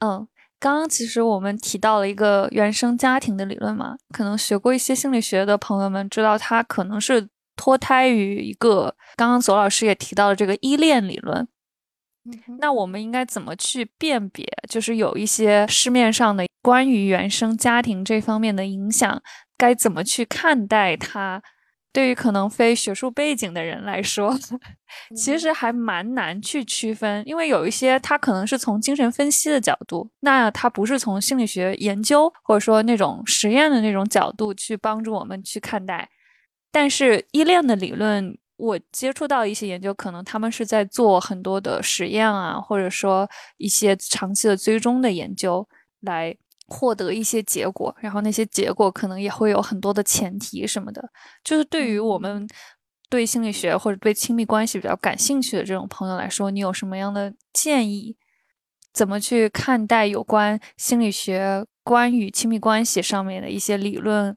[0.00, 0.26] 嗯，
[0.58, 11.46] 刚刚其实我们提到了一个原生家庭的理论嘛，可能学过一些心理学的朋友们知道，它可能是脱胎于一个刚刚左老师也提到的这个依恋理论。
[12.58, 14.46] 那我们应该怎么去辨别？
[14.66, 19.22] 就是有一些市面上的关于原生家庭这方面的影响，
[19.56, 21.42] 该怎么去看待它？
[21.92, 24.36] 对于可能非学术背景的人来说，
[25.16, 36.08] 其实还蛮难去区分，因为有一些它可能是从精神分析的角度，那它不是从心理学研究或者说那种实验的那种角度去帮助我们去看待。
[36.72, 38.36] 但是依恋的理论。
[38.56, 45.68] 我接触到一些研究，可能他们是在做很多的实验啊，或者说一些长期的追踪的研究，
[46.02, 46.34] 来
[46.66, 47.94] 获得一些结果。
[48.00, 51.10] 然后那些结果可能也会有很多的前提什么的。
[51.42, 52.48] 就是对于我们
[53.08, 58.16] 对心理学或者对亲密关系比较感兴趣的这种朋友来说，你有什么样的建议？
[58.92, 64.36] 怎么去看待有关心理学关于亲密关系上面的一些理论？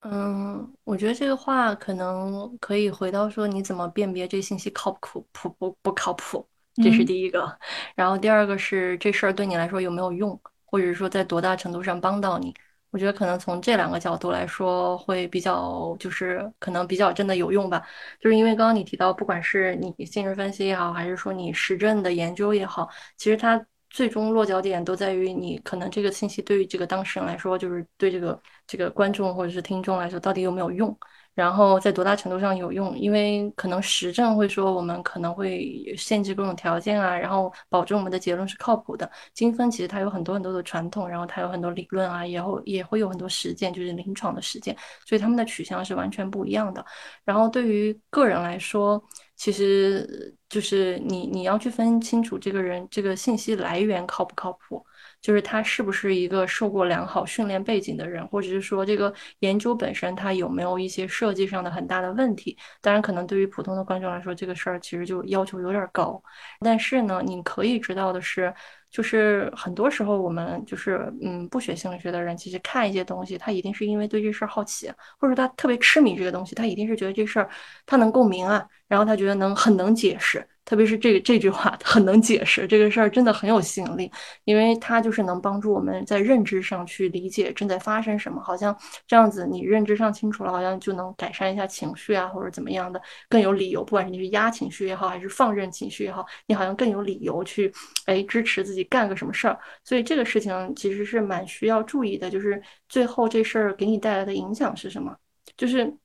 [0.00, 7.46] 嗯，我觉得这个话可能可以回到说，你怎么辨别这信息靠谱不不不靠谱，这是第一个。
[7.94, 12.52] 然后第二个是这事儿对你来说有没有用，或者说在多大程度上帮到你？
[12.90, 17.82] 我觉得可能从这两个角度来说会比较，就是可能比较真的有用吧。
[18.20, 23.64] 就是因为刚刚你提到，不管是你信任分析也好，还是说你实证的研究也好，其实它。
[23.88, 30.94] 最终落脚点都在于你可能这个信息对于这个当事人来说，就是对这个这个观众或者是听众来说，到底有没有用？
[31.36, 32.98] 然后在多大程度上有用？
[32.98, 39.08] 因为可能实证会说我们可能会限制各种条件啊，然后保证我们的结论是靠谱的。
[39.34, 44.74] 精分其实它有很多很多的传统，然后它有很多理论啊，也会也会有很多实践，就是临床的实践，
[45.04, 46.82] 所以他们的取向是完全不一样的。
[47.22, 49.02] 然后对于个人来说，
[49.36, 54.82] 其实就是你你要去分清楚这个人这个信息来源靠不靠谱，
[55.26, 62.56] 就是他是不是一个受过良好训练背景的人，或者是说这个研究本身他有没有一些设计上的很大的问题。
[62.80, 66.22] 当然，可能对于普通的观众来说，这个事儿其实就要求有点高。
[66.60, 68.54] 但是呢，你可以知道的是。
[68.88, 77.50] 就是很多时候，我们就是嗯，不学心理学的人，其实看一些东西，他一定是因为对这事儿好奇，或者他特别痴迷这个东西，他一定是觉得这事儿
[77.84, 80.48] 他能共鸣啊，然后他觉得能很能解释。
[80.66, 84.10] 特别是这个这句话很能解释这个事儿，真的很有吸引力，
[84.44, 88.42] 因为它就是能帮助我们在认知上去理解正在发生什么。
[88.42, 93.84] 好像这样子，你认知上清楚了，好像就能改善一下情绪啊，或者怎么样的，更有理由。
[93.84, 97.72] 不管是你是压情绪也好，还是放任情绪也好，你好像更有理由去
[98.06, 99.56] 哎支持自己干个什么事儿。
[99.84, 105.16] 所以这个事情其实是蛮需要注意的，就是最后这事儿给你带来的影响是什么，
[105.56, 105.96] 就是。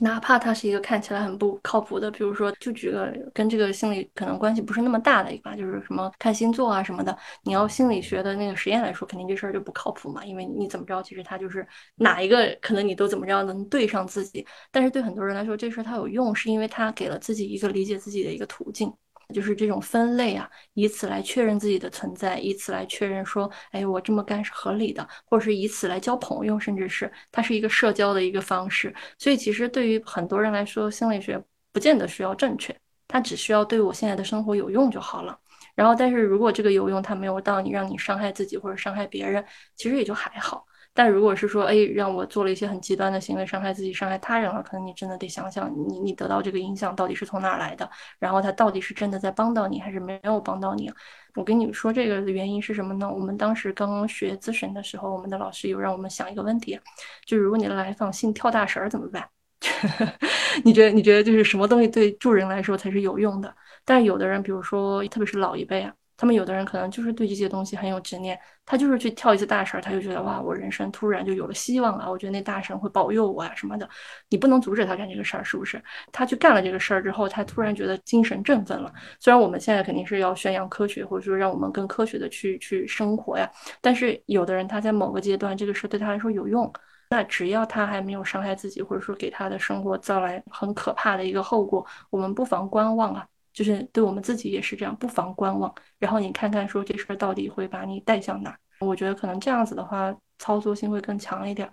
[0.00, 7.16] 哪怕它是一个看起来很不靠谱的，比如说，就举个跟这个心理可能关系不是那么大的一个，就是什么看星座啊什么的。
[7.44, 14.46] 你要心理学的那个实验来说，肯定这事儿就不靠谱嘛，因为你怎么着，其实它就是哪一个可能你都怎么着能对上自己。
[14.70, 18.92] 但是对很多人来说，这事儿它有用，是因为它给了自己一个理解自己的一个途径。
[19.34, 28.94] 就是这种分类啊，以此来确认自己的存在，以此来确认说，哎，我这么干是合理的，或者是以此来交朋友，甚至是它是一个社交的一个方式。
[29.18, 32.74] 所以，其实对于很多人来说，心理学不见得需要正确，
[33.08, 35.38] 它只需要对我现在的生活有用就好了。
[35.74, 39.44] 然后，但是如果这个有用，它没有到你让你伤害自己或者伤害别人，
[39.76, 40.65] 其实也就还好。
[40.96, 47.88] 但如果是说，哎，让我做了一些很极端的行为，伤害自己、伤害他人了，可能你真的得想想，你你得到这个影响到底是从哪来的，
[48.18, 50.90] 然后他到底是真的在帮到你，还是没有帮到你？
[51.34, 53.06] 我跟你说这个的原因是什么呢？
[53.06, 56.80] 我们当时刚刚学咨询的时候，我们的老师有让我们想一个问题，
[57.26, 59.28] 就是如果你的来访信跳大神儿怎么办？
[60.64, 63.54] 你觉得你觉得就是什么东西对助人来说才是有用的？
[63.84, 65.92] 但有的人，比如说特别是老一辈啊。
[66.16, 72.10] 他们有的人可能就是对这些东西很有执念，他就是去跳一次大神，他就觉得哇，我人生突然就有了希望啊。
[72.10, 73.88] 我觉得那大神会保佑我啊什么的，
[74.30, 75.82] 你不能阻止他干这个事儿，是不是？
[76.12, 78.92] 他去干了这个事儿之后，他突然觉得精神振奋了。
[79.20, 83.50] 虽然我们现在肯定是要宣扬科学，或者说让我们更科学的去去生活呀，
[83.80, 86.72] 但是有的人他在某个阶段这个事对他来说有用，
[87.10, 93.26] 那只要他还没有伤害自己，或者说给他的生活造来很可怕的一个后果，我们不妨观望啊。
[93.56, 98.58] 就是对我们自己也是这样，不妨观望，然后你看看说这事儿到底会把你带向哪儿？
[98.80, 101.66] 我觉得可能这样子的话，操作性会更强一点。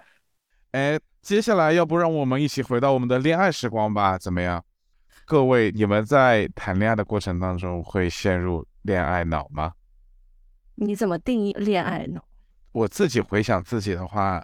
[0.71, 4.17] 哎，接下来要不让我们一起回到我们的恋爱时光吧？
[4.17, 4.63] 怎么样？
[5.25, 9.73] 各位，你们在谈恋爱的过程当中会陷入恋爱脑吗？
[10.75, 12.23] 你怎么定义恋爱脑？
[12.71, 14.41] 我自己回想自己的话，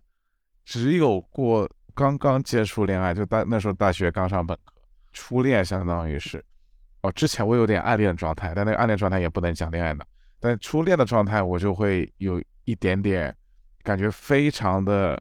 [0.65, 4.73] 只有过刚刚接触恋爱，就大那时候大学刚上本科，
[5.13, 6.43] 初恋相当于是。
[7.01, 10.05] 哦，之前我有点暗恋状态，但那个暗恋状态也不能讲恋爱的。
[10.39, 13.33] 但初恋的状态，我就会有一点点
[13.83, 15.17] 感觉，非常的，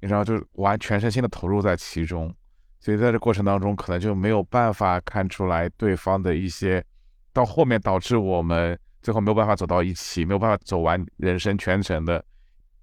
[0.00, 2.32] 你知道，就完全身心的投入在其中。
[2.78, 6.84] 所以在这过程当中，可能就没有办法看出来对方的一些，
[7.32, 12.24] 到后面导致我们最后没有办法走到一起，没有办法走完人生全程的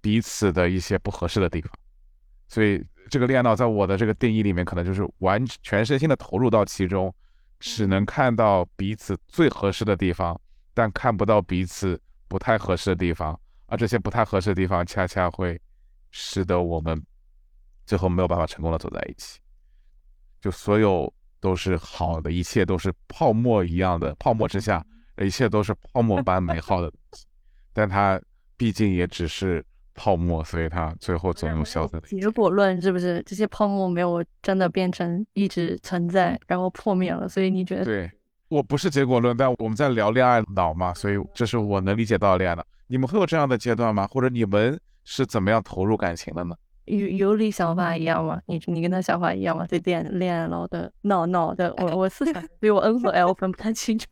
[0.01, 1.71] 彼此的一些不合适的地方。
[2.49, 7.13] 所以这个恋爱脑在我的这个定义里面，可能就是完全身心的投入到其中。
[7.65, 10.37] 只能看到彼此最合适的地方，
[10.73, 11.97] 但看不到彼此
[12.27, 15.57] 不太合适的地方，而这些不太合适的地方，恰恰会
[16.11, 17.01] 使得我们
[17.85, 19.39] 最后没有办法成功的走在一起。
[20.41, 24.85] 就所有都是好的，一切都是泡沫一样的，泡沫之下，
[25.19, 27.25] 一切都是泡沫般美好的东西，
[27.71, 28.21] 但它
[28.57, 29.65] 毕竟也只是。
[29.95, 33.21] 泡沫，所以它最后总有消失的结果论是不是？
[33.25, 37.85] 这些泡沫没有真的变成一直存在，然后破灭了，所以你觉得？
[37.85, 38.11] 对，
[38.49, 42.65] 我不是结果论，但我们在聊恋爱脑嘛，所以这是我能理解到的恋爱脑。
[42.87, 44.07] 你们会有这样的阶段吗？
[44.11, 46.55] 或者你们是怎么样投入感情的呢？
[46.85, 48.41] 有有理想法一样吗？
[48.45, 49.65] 你你跟他想法一样吗？
[49.67, 54.07] 对恋恋爱脑的脑脑的，我我思想，所以我 N 和 L 分不太清楚，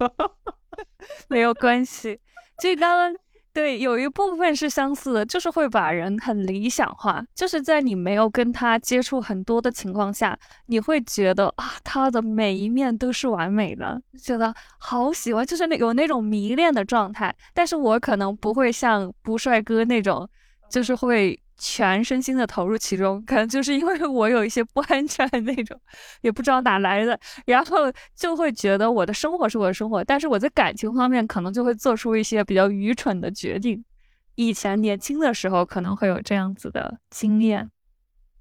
[1.28, 2.20] 没有关系。
[2.60, 3.16] 就刚刚。
[3.54, 10.38] 对，有一部分是相似的，就是会把人很理想化，就是在你没有跟他接触很多的情况下，
[10.68, 17.36] 你会觉得啊，他的每一面都是完美的，觉得好喜欢，就是那有那种迷恋的状态。
[17.54, 20.30] 但是我可能不会像不帅哥那种，
[20.70, 21.38] 就是会。
[21.64, 25.80] 全身心的投入其中，可能就是因为我有一些不安全的那种，
[26.22, 27.78] 也不知道哪来的，然后
[28.16, 33.86] 就会觉得我的生活是我的生活，但是我在感情方面可能就会做出一些比较愚蠢的决定。
[34.34, 37.70] 以前年轻的时候可能会有这样子的经验，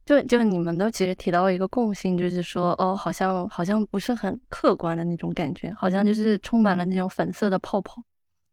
[0.07, 8.03] 就就你们都其实提到一个共性，就是说哦，好像好像不是很客观的那种感觉，好像就是充满了那种粉色的泡泡。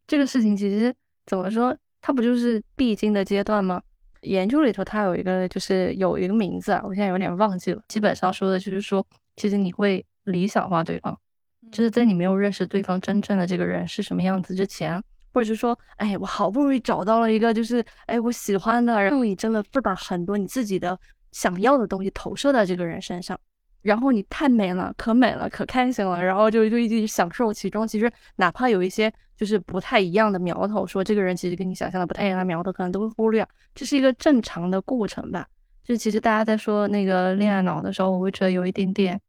[0.05, 0.93] 这个事情其实
[1.25, 3.81] 怎么说，它不就是必经的阶段吗？
[4.21, 7.81] 研究里头，它有一个就是有一个名字啊，我现在有点忘记了。
[7.87, 9.05] 基本上说的就是说，
[9.35, 11.17] 其实你会理想化对方，
[11.71, 15.01] 就是在你没有认识对方真正的这个人是什么样子之前，
[15.33, 20.99] 或者是说，哎，我好不容易找到了一个就是哎我喜欢的，然后你真的会把很多你自己的
[21.31, 23.39] 想要的东西投射在这个人身上。
[23.83, 27.87] 然后你太美了，可美了，可开心了，然后就就一直享受其中。
[27.87, 33.47] 其实哪怕有一些就是不太一样的苗头，说这个人其实跟你想象的不太一样苗头，可能都会忽略。
[33.75, 35.47] 这是一个正常的过程吧。
[35.83, 39.21] 就其实大家在说那个恋爱脑的时候，我会觉得有一点点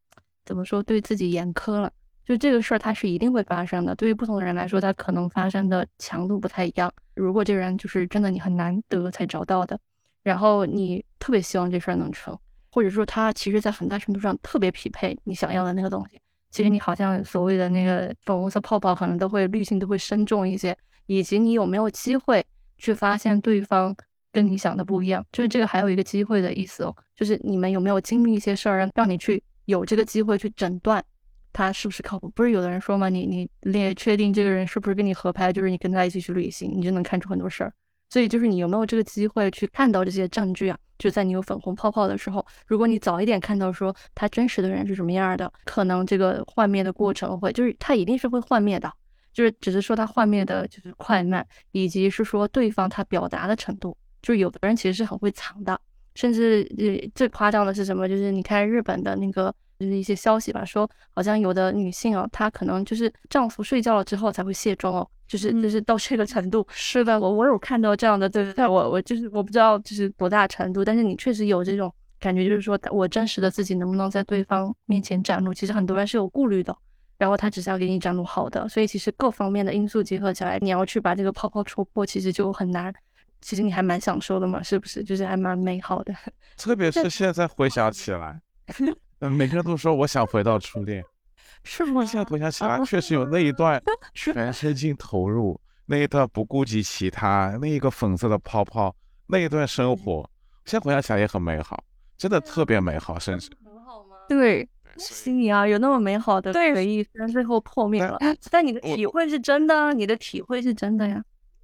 [0.43, 1.89] 怎么说，对自己严苛了。
[2.25, 3.95] 就这个事儿，它是一定会发生的。
[3.95, 6.91] 对于不同的人来说，它可能发生的强度不太一样。
[7.15, 9.79] 如果这个人就是真的你很难得才找到的，
[10.21, 12.37] 然后你特别希望这事儿能成。
[12.71, 16.19] 或者说，他其实，在很大程度上特别匹配你想要的那个东西。
[16.51, 20.75] 其实，你好像所谓的那个粉红色泡泡，可能都会滤镜都会深重一些。
[21.05, 22.45] 以及你有没有机会
[22.77, 23.95] 去发现对方
[24.31, 25.25] 跟你想的不一样？
[25.31, 26.95] 就是这个还有一个机会的意思哦。
[27.15, 31.03] 就是你们有没有经历一些事儿，让让你去有这个机会去诊断
[31.51, 32.29] 他是不是靠谱？
[32.29, 33.09] 不是有的人说吗？
[33.09, 37.73] 你你列确定这个人是不是跟你合拍，就是你跟他一起去旅行，你就能看出很多事儿。
[38.09, 40.77] 所以，就是你有没有这个机会去看到这些证据啊？
[40.97, 48.91] 就在你有粉红泡泡的时候，如果你早一点看到说他真实的人是什么样的，可能这个幻灭的过程会，就是他一定是会幻灭的，
[49.31, 55.79] 就是只是说他幻灭的就是快慢，以及是说对方他表达的程度，就是有的人其实是很会藏的，
[56.15, 58.09] 甚至呃最夸张的是什么？
[58.09, 59.53] 就是你看日本的那个。
[59.79, 66.65] 就是一些消息吧，说好像有的女性啊，她可能就是丈夫睡觉了之后才会卸妆哦，就是就是到这个程度。
[66.69, 76.75] 是的，我我有看到这样的，对对对，我我就是我不知道就是多大程度，但是你确实有这种感觉就是说我真实的自己能不能在对方面前展露，其实很多人是有顾虑的。
[77.17, 82.93] 然后他只是要给你展露好的，所以其实各方面的因素结合起来，你要去把这个泡泡戳破，其实就很难。
[83.41, 85.03] 其实你还蛮享受的嘛，是不是？
[85.03, 86.13] 就是还蛮美好的。
[86.55, 88.39] 特别 是现在回想起来，
[89.19, 91.03] 嗯，每个人都说我想回到初恋，
[91.63, 92.05] 是吗？
[92.05, 93.81] 现在回想起来，确实有那一段
[94.13, 98.95] 全身心投入，那一段不顾及其他，那一个粉色的泡泡，
[99.27, 100.29] 那一段生活，
[100.65, 101.83] 现在回想起来也很美好，
[102.17, 104.15] 真的特别美好，甚至很好吗？
[104.29, 104.67] 对，
[104.97, 108.17] 心里啊有那么美好的回忆，虽然最后破灭了，
[108.49, 111.21] 但你的体会是真的，你的体会是真的呀。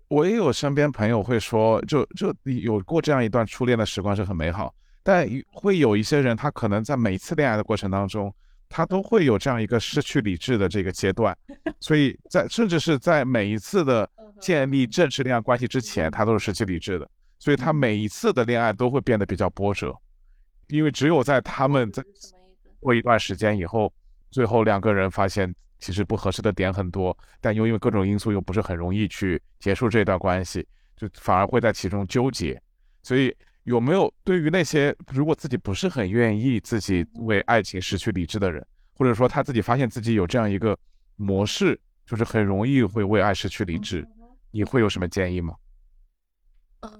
[0.09, 4.73] 我也有身边朋友会说，就就有过这样一段初恋的时光是很美好，
[5.05, 8.33] 但会有一些人，他可能在每一次恋爱的过程当中，
[8.67, 11.37] 他都会有这样一个失去理智的这个阶段，
[11.79, 14.09] 所以在甚至是在每一次的
[14.41, 19.95] 建立正式恋爱关系之前，他都是失去理智的，所以他每一次的恋爱都会变得比较波折，
[20.69, 22.03] 因为只有在他们在
[22.79, 23.93] 过一段时间以后，
[24.31, 25.53] 最后两个人发现。
[25.77, 32.59] 其实不合适的点很多，但又因为各种因素又不是很容易去结束这段关系，就反而会在其中纠结。
[33.03, 33.35] 所以
[33.66, 40.78] 有没有对于那些如果自己不是很愿意自己为爱情失去理智的人，或者说他自己发现自己有这样一个
[41.16, 44.07] 模式，就是很容易会为爱失去理智，
[44.51, 45.55] 你会有什么建议吗？
[46.82, 46.91] 嗯，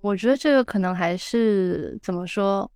[0.00, 2.70] 我觉得这个可能还是怎么说，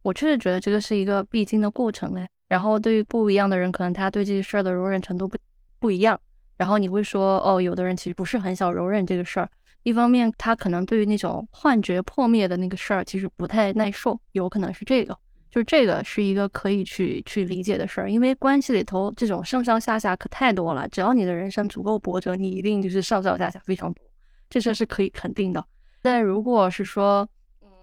[0.00, 2.26] 我确实觉得这个是一个必经的过程嘞。
[2.48, 5.36] 然后对于不一样的人，可能他对这个事儿的容忍程度不
[5.78, 6.18] 不一样。
[6.56, 9.50] 然后你会说，哦，有的人其实不是很想容忍这个事儿。
[9.86, 15.16] 一方面，他可能对于那种幻觉破灭的那个事儿，其实不太耐受，有可能是这个。
[15.48, 20.88] 就是这个是一个可以去去理解的事儿，因为关系里头这种上上下下可太多了。
[20.88, 24.04] 只要你的人生足够波折，你一定就是上上下下非常多，
[24.50, 25.64] 这事是可以肯定的。
[26.02, 27.24] 但如果是说，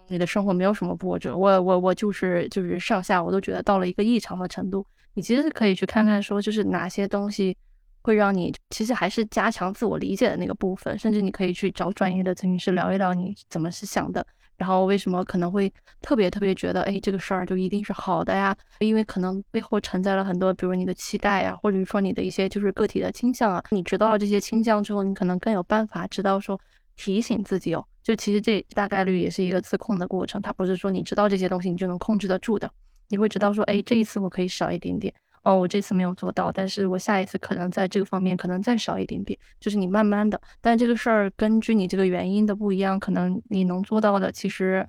[0.10, 4.86] 你的生活没有什么波折，我我我就是就是上下我都觉得到了一个异常的程度。
[5.14, 7.56] 你其实可以去看看说，就是哪些东西
[8.04, 14.26] 会让你其实还是加强自我理解的那个部分，甚至你可以去找专业的咨询师聊一聊你怎么是想的，
[14.58, 18.56] 然后为什么可能会特别特别觉得哎这个事儿就一定是好的呀？
[18.80, 23.64] 因为可能背后承载了很多，比如你的期待呀，或者说你的一些就是个体的倾向啊。
[23.72, 26.60] 你知道了这些倾向之后，你可能更有办法知道说
[26.96, 27.86] 提醒自己哦。
[28.04, 32.70] 就其实这大概率也是一个自控的过程，它不是说你知道这些东西你就能控制得住的。
[33.08, 35.14] 你会知道说，哎，这一次我可以少一点点，
[35.44, 40.40] 哦，我这次没有做到，但是我下一次可能在这个方面可能再少一点点，就是你慢慢的。
[40.60, 44.88] 但这个事儿根据你这个原因的不一样，可能你能做到的其实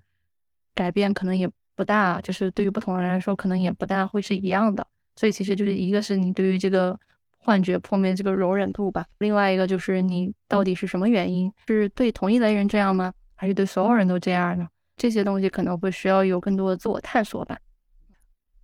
[0.75, 4.87] 改变可能也不大，就是对于不同人来说可能也不大会是一样的。
[5.17, 6.99] 所以其实就是一个是你对于这个。
[7.47, 11.53] 幻觉破灭这个容忍度吧，另外一个就是你到底是什么原因？
[11.67, 13.13] 是对同一类人这样吗？
[13.35, 14.67] 还是对所有人都这样呢？
[14.97, 17.55] 这些东西可能会需要有更多的自我探索吧。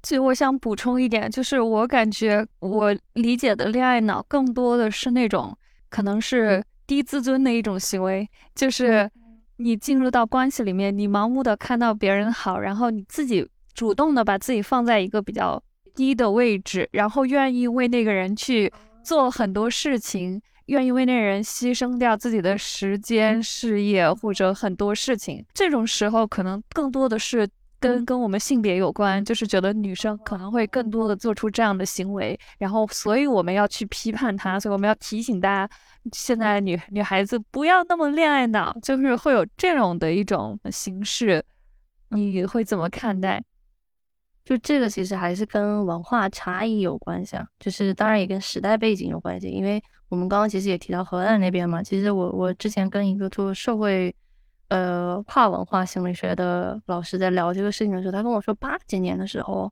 [0.02, 5.56] 其实我想补充一点，就是我感觉我理解的恋爱脑更多的是那种
[5.88, 9.10] 可能是低自尊的一种行为，就是。
[9.62, 15.62] 你进入到关系里面，你盲目的看到别人好，然后你自己主动的把自己放在一个比较。
[15.94, 18.72] 低的位置，然后愿意为那个人去
[19.02, 25.44] 做很多事情，愿意为那个人牺牲掉自己的时间、事业或者很多事情。
[25.52, 27.46] 这种时候，可能更多的是
[27.80, 35.74] 跟跟我们性别有关，就是觉得女生可能会更多的做出这样的行为，然后所以我们要去批判她，所以我们要提醒大家，
[36.12, 41.42] 现在女女孩子不要那么恋爱脑，就是会有这种的一种形式，
[42.10, 43.42] 你会怎么看待？
[44.44, 49.48] 就这个其实还是跟文化差异有关系啊，就是当然也跟时代背景有关系。
[49.48, 54.12] 因为我们刚刚其实也提到荷兰那边嘛，其实我我之前跟一个做社会
[54.70, 59.70] 呃跨文化心理学的老师在聊这个事情的时候，他跟我说八几年的时候，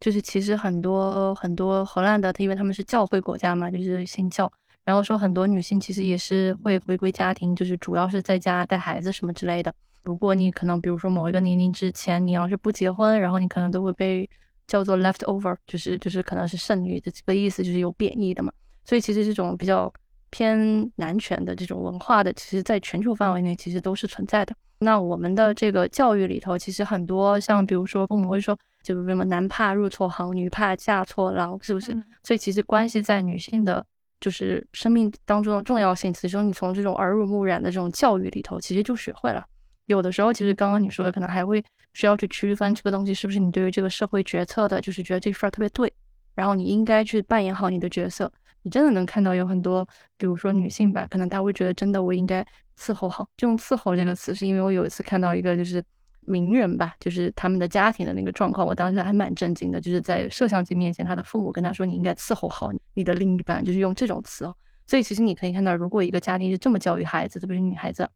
[0.00, 4.50] 就是其实很多很多荷兰的，因为他们是教会国家嘛，就是信教，
[4.84, 9.72] 然后说很多女性其实也是会回归家庭，就是主要是在家带孩子什么之类的。
[10.02, 14.28] 如果你可能，比如说某一个年龄之前，你要是不结婚，然后你可能都会被
[14.66, 18.50] 叫做 leftover，就是就是可能是剩女的这个意思，就是有贬义的嘛。
[18.86, 19.92] 所以其实这种比较
[20.30, 24.54] 偏男权的这种文化的，其实在全球范围内其实都是存在的。
[24.80, 31.92] 那我们的这个教育里头，其实很多像比如说父母会说，就是什么男怕入错行，女怕嫁错郎，是不是？
[32.22, 33.84] 所以其实关系在女性的，
[34.20, 39.44] 就是生命当中的重要性，其实你从这种耳濡目染的这种教育里头，其实就学会了。
[39.86, 41.64] 有的时候，其实刚刚你说的，可能还会
[41.94, 45.92] 需要去区分这个东西是不是你对于这个社会决策的，就是觉得这事儿特别对，
[46.36, 48.30] 然后你应该去扮演好你的角色。
[48.68, 49.82] 你真的能看到有很多，
[50.18, 52.46] 比如说女性吧，可能她会觉得真的我应该
[52.78, 53.26] 伺候好。
[53.34, 55.82] 就用“伺候”这个词，是因为我有一次看到一个就是
[56.26, 59.80] 名人吧，就是他们的家庭的那个状况，我当时还蛮震惊的。
[59.80, 64.54] 就是在摄像机面前，他的父母跟他说：“你应该伺候好你的另一半。”就是用这种词哦。
[64.86, 68.06] 所以其实你可以看到，如果一个家庭是这么教育孩子，特别是女孩子，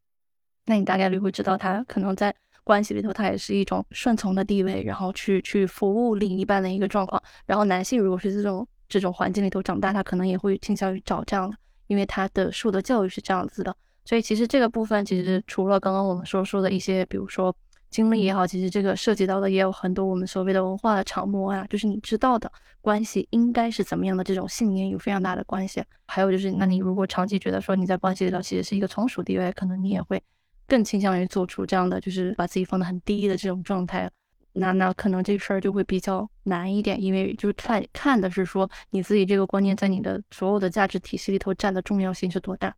[0.66, 7.22] 那你大概率会知道，他可能在关系里头，他也是一种顺从的地位，然后去去服务另一半的一个状况。
[7.46, 13.74] 然后男性如果是这种这种环境里头长大，他可能也会倾向于找这样的，因为他的受的教育是这样子的。
[14.04, 17.54] 所以其实这个部分，其实除了刚刚我们说说的一些，比如说。
[17.92, 25.84] 经历也好，其实这个涉及到的也有很多我们所谓的文化的长模啊，就是你知道的关系应该是怎么样的这种信念有非常大的关系。
[26.06, 30.18] 还有就是，那你如果长期觉得说你在关系里头其实是一个从属地位，可能你也会
[30.66, 34.10] 更倾向于做出这样的，就是把自己放得很低的这种状态。
[34.54, 42.74] 那那可能这事儿就会比较难一点，因为就是看看的是说你自己这个观念在你的所有的价值体系里头占的重要性是多大，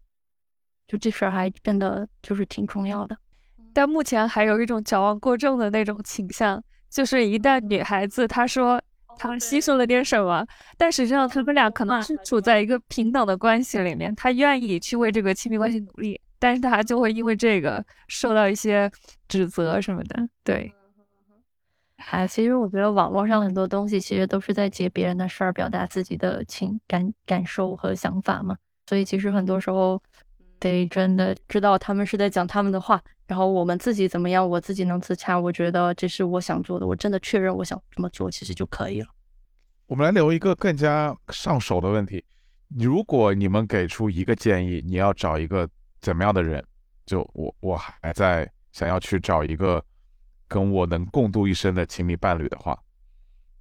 [0.86, 3.16] 就这事儿还真的就是挺重要的。
[3.72, 8.80] 但目前还有一种矫枉过正的那种倾向，就是一旦女孩子她说
[9.18, 10.46] 她吸收了点什么，
[10.78, 18.88] 但实际上他们俩可能是处在一个平等的关系里面，她愿意去为这个亲密关系努力，但是她就会因为这个受到一些
[19.26, 20.28] 指责什么的。
[20.44, 20.72] 对，
[22.10, 30.00] 哎，其实我觉得网络上很多东西其实都是在借别人的事儿表达自己的情感感受和想法嘛，所以其实很多时候
[30.58, 33.00] 得真的知道他们是在讲他们的话。
[33.26, 34.46] 然后我们自己怎么样？
[34.46, 36.86] 我自己能自洽，我觉得这是我想做的。
[36.86, 39.08] 我真的确认我想这么做，其实就可以了。
[39.86, 42.22] 我们来留一个更加上手的问题：
[42.76, 45.66] 如果你们给出一个建议，你要找一个
[46.02, 46.62] 怎么样的人？
[47.06, 49.82] 就我，我还在想要去找一个
[50.54, 52.80] 跟我能共度一生的亲密伴侣的话，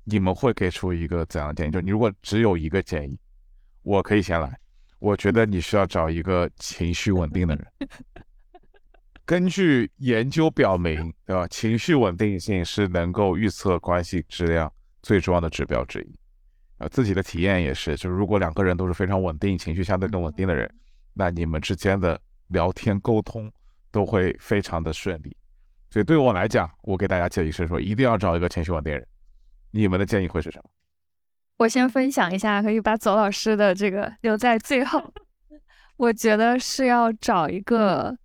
[0.04, 1.72] 你们会给出一个怎样的建议？
[1.72, 3.20] 就你如果只有一个建议，
[3.82, 4.56] 我可以先来。
[5.00, 7.68] 我觉得你需要找一个情绪稳定的人。
[9.26, 11.48] 根据研究表明，对吧？
[11.48, 14.72] 情绪稳定性是能够预测关系质量
[15.02, 16.16] 最重要的指标之一。
[16.78, 20.72] 啊，自己的体验也是，就是如果两个人都是非常稳定、情绪相对更稳定的人，
[21.16, 23.52] 那你们之间的聊天沟通
[23.90, 25.36] 都会非常的顺利。
[25.94, 29.08] 所以对我来讲，我给大家建议是说，一定要找一个情绪稳定人。
[29.70, 30.68] 你们的建议会是什么？
[31.58, 35.14] 我先分享一下，可以把左老师的这个留在最后。
[35.98, 38.18] 我觉得是要找一个。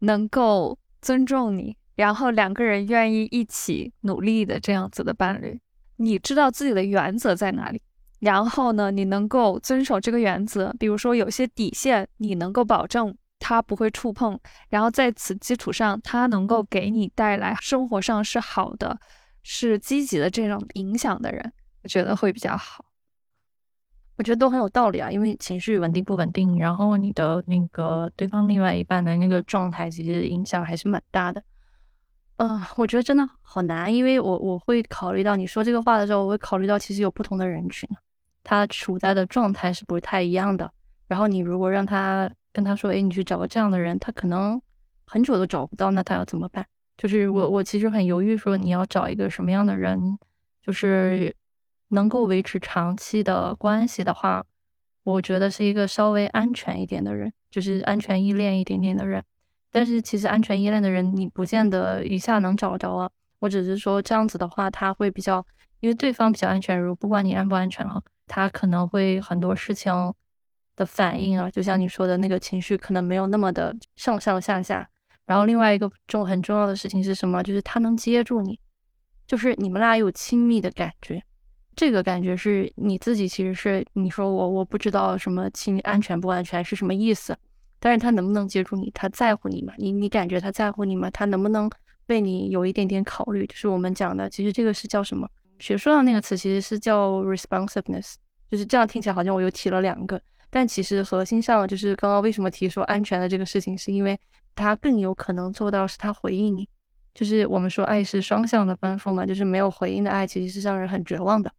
[0.00, 5.60] 能够尊重你，然后两个人愿意一起努力的这样子的伴侣，
[5.96, 7.82] 你知道自己的原则在哪里，
[8.20, 13.12] 然后呢，你能够遵守这个原则，比如说有些底线你能够保证
[13.48, 14.38] 他不会触碰，
[14.68, 19.00] 然后在此基础上，他能够给你带来生活上是好的、
[19.42, 21.50] 是积极的这种影响的人，
[21.82, 22.84] 我觉得会比较好。
[24.16, 31.42] 我觉得都很有道理啊，因为情绪稳定不稳定，然后你的那个对方另外一半的那个状态，其实影响还是蛮大的。
[32.36, 37.88] 嗯，我觉得真的好难，因为我我会考虑到你说这个话的时候，我会考虑到其实有不同的人群，
[38.44, 40.70] 他处在的状态是不太一样的。
[41.06, 44.60] 然后你如果让他跟他说，哎，你去找个这样的人，他可能
[45.06, 46.66] 很久都找不到，那他要怎么办？
[46.96, 50.18] 就是我我其实很犹豫，说你要找一个什么样的人，
[50.62, 51.34] 就是。
[51.90, 54.44] 能够维持长期的关系的话，
[55.04, 59.24] 我觉得是一个稍微安全一点的人，就是安全依恋一点点的人。
[59.72, 63.10] 但是其实安全依恋的人，你不见得一下能找着啊。
[63.38, 65.42] 我只是说这样子的话，他会比较，
[65.80, 69.90] 因为对方比较安全，如不管你安不安全哈，他可能会很多事情
[70.78, 74.88] 的反应啊，就像你说的那个情绪，可能没有那么的上上下下。
[75.26, 77.42] 然后另外一个重很重要的事情是什么？
[77.42, 78.58] 就是他能接住你，
[79.26, 81.22] 就是你们俩有亲密的感觉。
[81.76, 87.36] 这个感觉是你自己，其实是你说我我不知道什么亲安全不安全是什么意思，
[87.78, 88.90] 但是他能不能接住你？
[88.94, 89.74] 他在乎你吗？
[89.76, 91.10] 你你感觉他在乎你吗？
[91.10, 91.70] 他能不能
[92.06, 93.46] 为你有一点点考虑？
[93.46, 95.28] 就是我们讲的，其实这个是叫什么？
[95.58, 98.14] 学术上那个词其实是叫 responsiveness，
[98.50, 100.20] 就是这样听起来好像我又提了两个，
[100.50, 104.18] 但其实核心上就是刚刚为什么提说安全的这个事情，是因为
[104.54, 106.68] 他更有可能做到是他回应你，
[107.14, 111.52] 就是我们说爱是双向的奔赴嘛，就是没有回应的爱其实是让人很绝望的。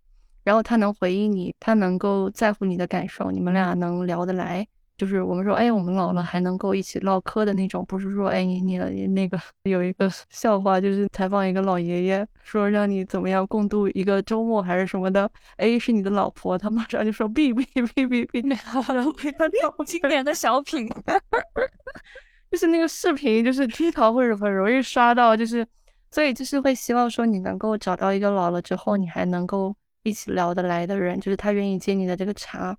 [0.43, 4.65] 然后他能回应你，他能够在乎你的感受，你们俩能聊得来，
[5.00, 8.78] 就是我们说，哎，我们老了还能够一起唠嗑的那种，不是说，哎，你你
[9.08, 15.28] 那个 有一个笑话，就是采访一个老爷爷，说让你怎么样共度一个周末还是什么的
[15.58, 20.88] ，A 是你的老婆，他马上就说 B B B B B，然后给他跳经典的小品，
[22.52, 25.66] 就是那个视频，就是经常会很容易刷到，就是
[26.12, 29.76] 所以就是会希望说你能够找到一个老了之后你还能够。
[30.04, 32.76] 一起聊得来的人，就是他愿意接你的这个茬，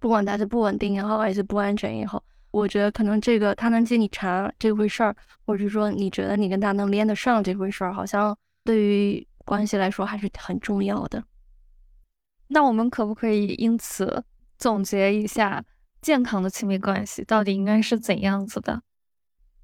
[0.00, 2.22] 不管他是不稳定也好，还是不安全也好。
[2.50, 11.22] 我觉得可能这个他能接你茬这回事儿，或者是说你觉得你跟他能连得上这回事儿，好像对于关系来说还是很重要的。
[12.48, 14.24] 那我们可不可以因此
[14.56, 15.62] 总结一下，
[16.00, 18.80] 健康的亲密关系到底应该是怎样子的？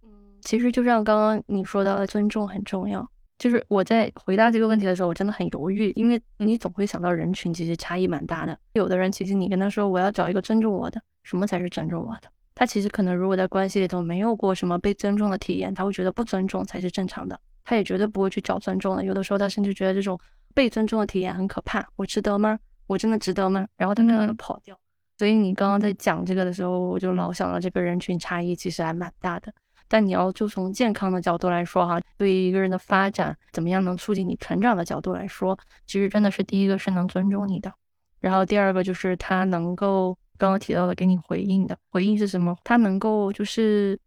[0.02, 0.10] 嗯，
[0.42, 3.08] 其实就像刚刚你说到的，尊重很重要。
[3.38, 8.56] 就是我在回答这个问题的时候，我真的很犹豫，因为你总会想到人群其实差异蛮大的。
[8.74, 12.28] 有的人其实你跟他说我要找一个尊重我的，什么才是尊重我的？
[12.54, 19.04] 他其实可能如果在关系里头没有过什么被尊重的体验，他会觉得不尊重才是正常的，他也绝对不会去找尊重的。
[19.04, 20.18] 有的时候他甚至觉得这种
[20.54, 22.58] 被尊重的体验很可怕，我值得吗？
[22.86, 23.66] 我真的值得吗？
[23.76, 24.78] 然后他可能跑掉。
[25.18, 29.52] 所以你刚刚在讲这个的时候，我就老想到这个人群差异其实还蛮大的。
[29.92, 37.70] 但你要就从健康的角度来说哈，对于一个人的发展，怎么样能促进你成长的角度来说，其实真的是第一个是能尊重你的，
[38.18, 42.56] 然后第二个就是他能够刚刚提到的给你回应的，回应是什么？
[42.64, 44.00] 他能够就是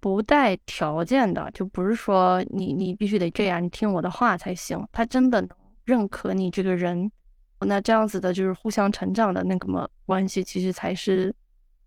[0.00, 4.82] 不带条件的，就不是说你你必须得这样，你听我的话才行。
[4.92, 5.46] 他真的
[5.84, 7.12] 认可你这个人，
[7.60, 11.34] 那这样子的就是互相成长的那个么关系，其实才是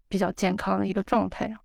[0.07, 1.64] 比较健康的一个状态啊。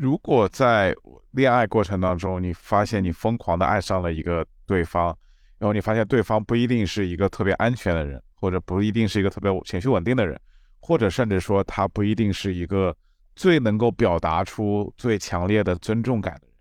[0.00, 0.96] 如果在
[1.32, 5.14] 恋爱过程当中，你发现你疯狂的爱上了一个对方，
[5.58, 10.40] 然后你发现对方不一定是一个特别安全的人，或者不一定是一个特别情绪稳定的人，
[10.80, 12.96] 或者甚至说他不一定是一个
[13.36, 16.54] 最能够表达出最强烈的尊重感的人，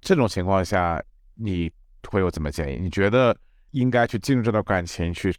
[0.00, 1.02] 这种情况下，
[1.34, 1.68] 你
[2.08, 2.78] 会有怎么建议？
[2.80, 3.36] 你觉得
[3.72, 5.34] 应该去进入这段感情，去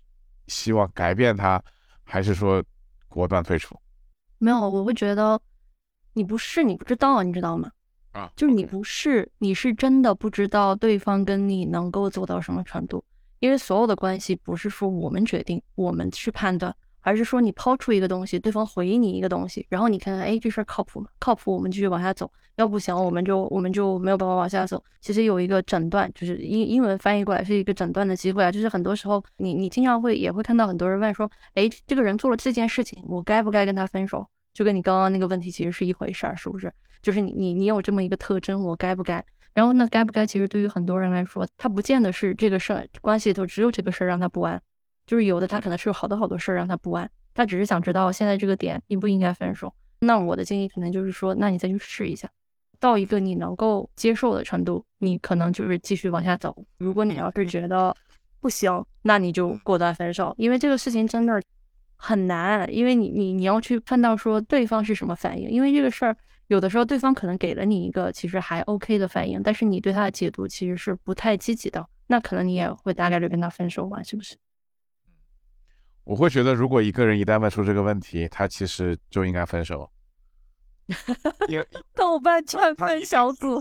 [0.48, 1.64] 希望改变他，
[2.04, 2.62] 还是说
[3.08, 3.80] 果断退出？
[4.40, 5.40] 没有，我会觉得。
[6.16, 7.70] 你不是你不知道，你知道吗？
[8.14, 13.04] 啊，就是你不是，你是真的不知道对方跟你能够走到什么程度。
[13.40, 21.10] 因为所有的关系不是说我们决定，我们去判断，而是说你抛出一个东西，对方回你一个东西，然后你看看，哎，这事儿靠谱吗？
[21.20, 24.82] 靠谱，我们继续往下走；要不行，我们就我们就没有办法往下走。
[25.02, 28.50] 其实有一个诊断，就是英英文翻译过来是一个诊断的机会啊。
[28.50, 34.26] 就是很多时候，你你经常会也会看到很多人问说，哎，这个人做了这件事情，我该不该跟他分手？
[34.56, 36.74] 就跟你刚刚那个问题其实是一回事儿，是不是？
[37.02, 39.24] 就是你你你有这么一个特征，我该不该？
[39.54, 40.26] 然后那该不该？
[40.26, 44.60] 其实对于很多人来说，他不见得是这个事儿关系里头只有这个事儿让他不安，
[45.06, 49.74] 就是有的他可能是有好多好多事儿让他不安，他只是想知道现在这个点应不应该分手。
[50.00, 52.30] 那我的建议可能就是说，那你再去试一下，
[52.80, 56.56] 到一个你能够接受的程度，你可能就是继续往下走。
[56.78, 57.94] 如果你要是觉得
[58.40, 61.42] 不行，那你就果断分手，因为这个事情真的。
[61.98, 66.16] 很难，因为你你你要去判断说对方是什么反应，因为这个事儿
[66.48, 74.36] 有的时候对方可能给了你一个其实还 OK 的反应，但是你对他的解读其实是不太积极的，那可能你也会大概率跟他分手吧，是不是？
[76.04, 79.90] 我会觉得，如果一个人一旦问出这个问题，他其实就应该分手。
[81.48, 83.60] 因为 豆瓣劝分小组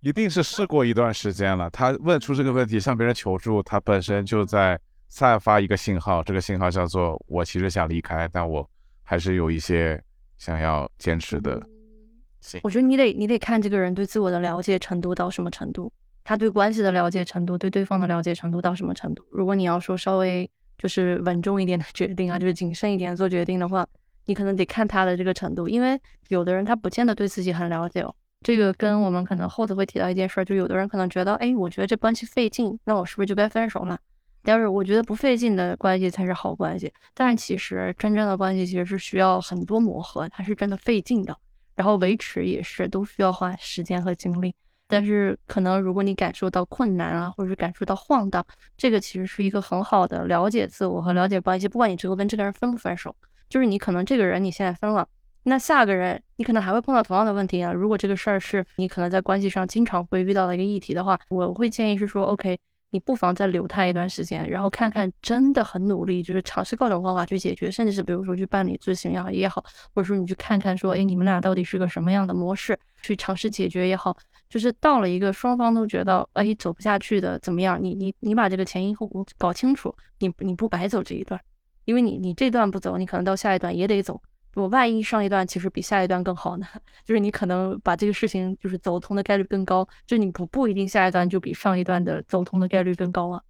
[0.00, 4.80] 一定是试过一段时间了，他问出这个问题向别人求助，他本身就在。
[5.10, 8.66] 散发一个信号，这个信号叫做我其实想离开，但我
[9.02, 10.00] 还是有一些
[10.38, 11.60] 想要坚持的。
[12.62, 15.92] 我觉得你得你得看这个人对自我的了解程度到什么程度，
[16.24, 19.22] 他对关系的了解程度，对对方的了解程度到什么程度。
[19.30, 20.48] 如果你要说稍微
[20.78, 23.86] 就是稳重一点的决定啊，就是谨慎一点做决定的话，
[24.26, 28.14] 你可能得看他的这个程度，因为有的人他不见得对自己很了解哦。
[28.42, 33.98] 这个跟我们可能后头会提到一件事，就有的人可能觉得，哎，我觉得这关系费劲，那我是不是就该分手了？
[34.42, 41.36] 但是我觉得不费劲的关系才是好关系，但是其实真正的关系其实是需要很多磨合，它是真的费劲的，
[41.74, 44.54] 然后维持也是都需要花时间和精力。
[44.88, 48.44] 但是可能如果你感受到困难啊，或者是感受到晃荡，
[48.76, 51.68] 这个其实是一个很好的了解自我和了解关系。
[51.68, 53.14] 不管你最后跟这个人分不分手，
[53.48, 55.06] 就是你可能这个人你现在分了，
[55.44, 57.72] 那下个人你可能还会碰到同样的问题啊。
[57.72, 62.58] 如果这个事儿是你可能在关系上经常会遇到的一个议题的话，我会建议是说，OK。
[62.90, 69.64] 你不妨再留他一段时间，然后看看真的很努力，就是尝试各种方法去解决，甚至是比如说去办理咨询也好也好，
[69.94, 74.16] 或者说你去看看说，哎，你们俩到底是个什么样的模式，去尝试解决也好，
[74.48, 81.40] 就是到了一个双方都觉得哎走不下去的怎么样，你你你把这个前因后果搞清楚，你你不白走这一段，
[81.84, 84.20] 因为你你这段不走，你可能到下一段也得走。
[84.54, 86.66] 我万一上一段其实比下一段更好呢？
[87.04, 93.40] 就是你可能把这个事情就是走通的概率更高，就你不不一定下一段就比上一段的走通的概率更高啊。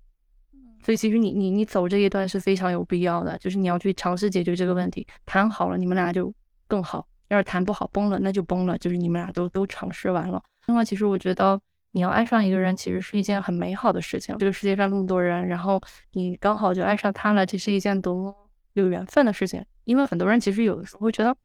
[0.83, 6.33] 所以其实你你你走这一段是非常有必要的，就是你要去尝试解决这个问题，谈好了你们俩就
[6.67, 10.43] 更好；要是谈不好崩了那就崩了，就是你们俩都都尝试完了。
[10.67, 11.61] 另外其实我觉得
[11.93, 14.37] 你要爱上一个人其实是一件很美好的事情。
[14.39, 15.81] 这个世界上那么多人，然后
[16.13, 18.35] 你刚好就爱上他了，这是一件多么
[18.75, 19.65] 有缘分的事情。
[19.91, 21.37] 因为很多人其实有的时候会觉得，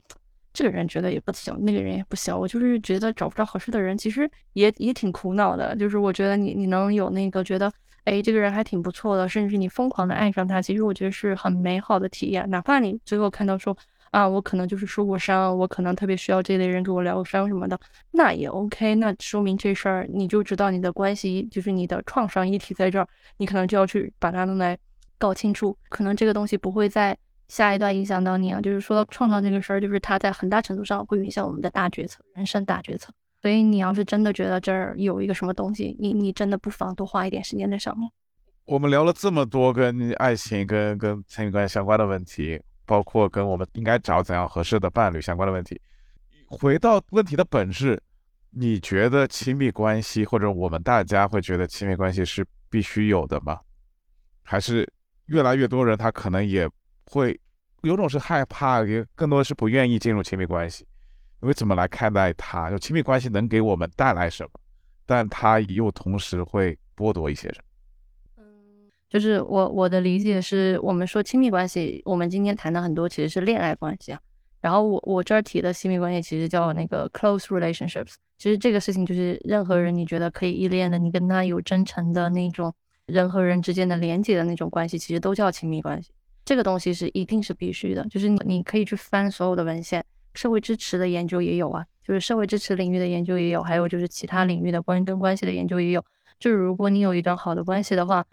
[0.53, 5.75] 这个人觉得也不行，那个人也不行，我就是觉得找不着合适的人，其实也也挺苦恼的。
[5.75, 7.73] 就是我觉得你你能有那个觉得，
[8.03, 12.47] 哎，这个人还挺不错的，甚至你疯狂的爱上他，其实我觉得是很美好的体验。
[12.51, 13.75] 哪怕你最后看到说，
[14.11, 17.79] 啊，我可能就是受过伤，我可能特别需要这类人给我疗伤什么的，
[18.11, 18.93] 那也 OK。
[18.93, 24.77] 那说明这事儿你就知道你的关系就是你的创伤议题在这儿，你可能就要去把它弄来
[25.17, 27.17] 搞清楚，可能这个东西不会在。
[27.47, 33.13] 下一段影响到你啊，就是说创伤这个事儿，就是它在很大程度上会影响我们的大决策，人生大决策。
[33.41, 38.09] 所以你要是真的觉得这儿有一个什么东西，你你真的不妨多花一点时间在上面。
[38.65, 45.79] 我们聊了这么多跟爱情、跟跟亲密关系相关的问题，包括跟我们应该找怎样合适的伴侣相关的问题。
[46.47, 48.01] 回到问题的本质，
[48.49, 53.59] 你觉得亲密关系或者我们大家会觉得亲密关系是必须有的吗？
[54.41, 54.91] 还是
[55.27, 56.67] 越来越多人他可能也？
[57.05, 57.39] 会
[57.83, 60.85] 有种是害怕，也更多的是不愿意进入亲密关系，
[61.41, 62.69] 因为怎么来看待它？
[62.69, 64.49] 就亲密关系能给我们带来什么？
[65.05, 68.43] 但它又同时会剥夺一些什么？
[68.43, 68.43] 嗯，
[69.07, 74.19] 就是我我的理解是，我们说亲密关系，我们今天谈的很多其实是恋爱关系啊。
[74.61, 78.15] 然后我我这儿提的亲密关系其实叫那个 close relationships。
[78.39, 82.73] 其实这个事情就是任何人你觉得可以依恋的，你跟他有真诚的那种
[83.05, 86.11] 人和人之间的连接的那种关系，其实都叫亲密关系。
[86.45, 96.05] 这个东西是一定是必须的，就是你你可以去翻所有的文献，社会支持的研究也有啊，就是社会支持领域的研究也有，还有就是其他领域的关跟关系的研究也有。
[96.39, 98.23] 就是如果你有一段好的关系的话，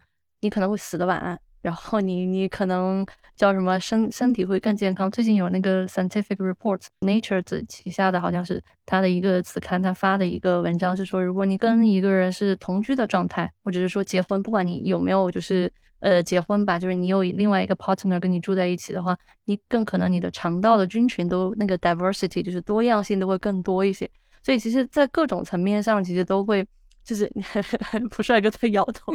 [0.43, 5.11] 你可能会死得晚，然后你你可能叫什么身身体会更健康。
[5.11, 15.73] 最近有那个 scientific reports，Nature 子旗下的好像是他的一个子刊，他发的一个文章是说，如果你跟一个人是同居的状态，或者是说结婚，不管你有没有就是。
[16.03, 24.11] 呃，结婚吧，就是你有另外一个 partner 跟你住在一起的话，你更可能你的肠道的菌群都那个 diversity 就是多样性都会更多一些。
[24.43, 26.67] 所以其实，在各种层面上，其实都会
[27.05, 27.31] 就是
[28.11, 29.15] 不帅哥在摇头，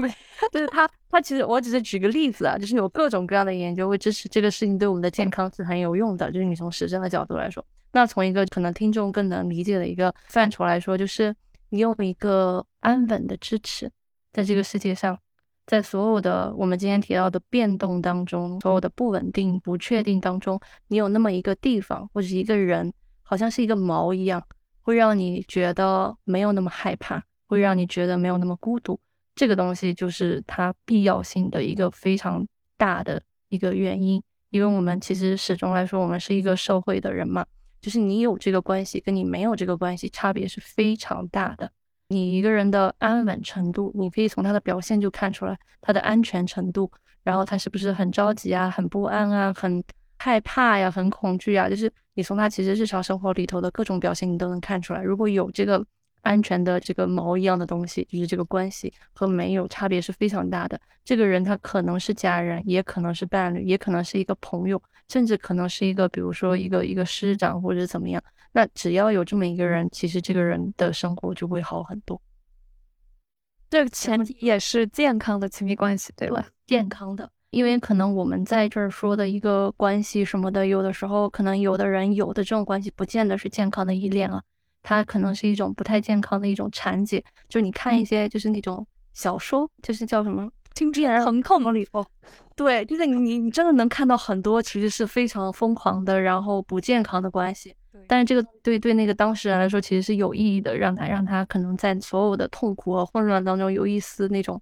[0.50, 6.32] 就是他他其实我只是举个例子啊，就是有各种各样的研究会支持这个事情对我们的健康是很有用的。
[6.32, 7.62] 就是你从实证的角度来说，
[7.92, 11.36] 那从一个可能听众更能理解的一个范畴来说，就是
[11.68, 13.92] 你有一个安稳的支持，
[14.32, 15.20] 在这个世界上。
[15.68, 20.58] 在所有的我们今天提到的变动当中，所有的不稳定、不确定当中，
[20.88, 24.42] 你有那么一个地方或者一个人，好像是一个锚一样，
[24.82, 28.98] 会让你觉得没有那么害怕，会让你觉得没有那么孤独。
[29.36, 32.48] 这个东西就是它必要性的一个非常
[32.78, 37.46] 大的一个原因，因为我们其实始终来说，我们是一个社会的人嘛，
[37.82, 41.70] 就是你有这个关系，跟你没有这个关系，差别是非常大的。
[42.10, 46.90] 你一个人的安稳程度，你可以从他的表现就看出来他的安全程度，
[47.24, 49.84] 然后他是不是很着急啊、很不安啊、很
[50.18, 55.02] 害怕呀、很恐惧啊，就是你从他其实日常生活里头的各种表现，你都能看出来。
[55.02, 55.86] 如果有这个
[56.22, 60.80] 安全的这个毛一样的东西，就是这个关系和没有差别是非常大的。
[61.04, 68.24] 这个人他可能是家人，也可能是伴侣，也可能是一个朋友，甚至可能是一个，比如说一个一个师长或者怎么样。
[68.52, 72.20] 那只要有这么一个人，其实这个人的生活就会好很多。
[73.70, 76.48] 这个前提也是健康的亲密关系，对吧？
[76.66, 84.42] 健康的，因为可能我们在这儿说的一个关系什么的，有的时候可能有的人有的这种关系，不见得是健康的依恋啊，
[84.82, 87.24] 它可能是一种不太健康的一种缠结。
[87.50, 92.06] 就你看一些就是那种小说，就是叫什么青春疼痛里头，
[92.56, 97.76] 对，就是你你你真的能看到很多其实是非常疯狂的，然后不健康的关系。
[98.06, 104.62] 但是这个对对那个当事人来说其实是有意义的，让他让他可能在所有的痛苦和混乱当中有一丝那种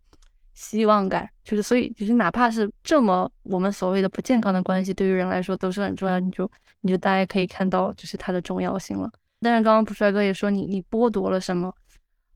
[0.53, 6.17] 希望感，就是所以就是哪怕是这么我们所谓的不健康的关系，对于人来说都是很重要。
[6.17, 6.49] 你就
[6.79, 9.11] 你就大家可以看到就是它的重要性了。
[9.41, 11.75] 但是刚刚朴帅哥也说你你剥夺了什么？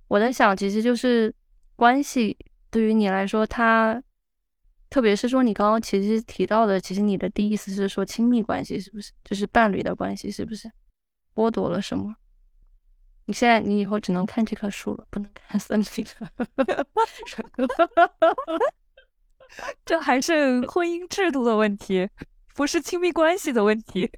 [0.09, 1.33] 我在想其实就是
[1.75, 2.35] 关系
[2.71, 4.01] 对于你来说，他
[4.89, 9.11] 特别是说你刚刚其实提到的，其实你的第一意思是说亲密关系是不是？
[9.23, 10.71] 就是伴侣的关系是不是？
[11.35, 12.15] 剥夺了什么？
[13.25, 16.29] 你现在你以后只能看这棵树了，不能看森林了。
[19.85, 22.09] 这还是婚姻制度的问题，
[22.55, 24.11] 不是亲密关系的问题。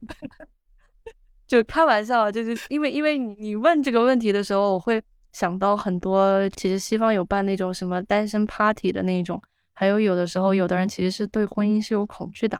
[1.45, 5.01] 就开玩笑，就是因为因为你你问这个问题的时候，我会
[5.31, 6.47] 想到很多。
[6.49, 9.41] 其实西方有办那种什么单身 party 的那种，
[9.73, 12.59] 还有有的时候有的人其实是对婚姻是有恐惧的。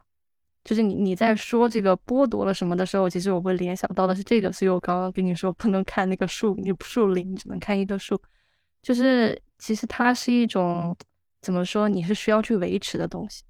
[0.63, 8.21] 就是你你在说这个剥夺了什么的时候，其实我会联想到的是这个，所以我刚刚跟你说不能看那个树，你树林只能看一棵树，
[8.83, 10.95] 就是其实它是一种
[11.41, 13.41] 怎么说，你是需要去维持的东西，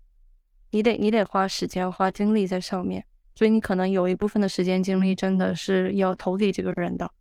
[0.70, 3.04] 你得你得花时间花精力在上面，
[3.36, 7.12] 所以你可能有一部分的时间精力真的是要投给这个人的。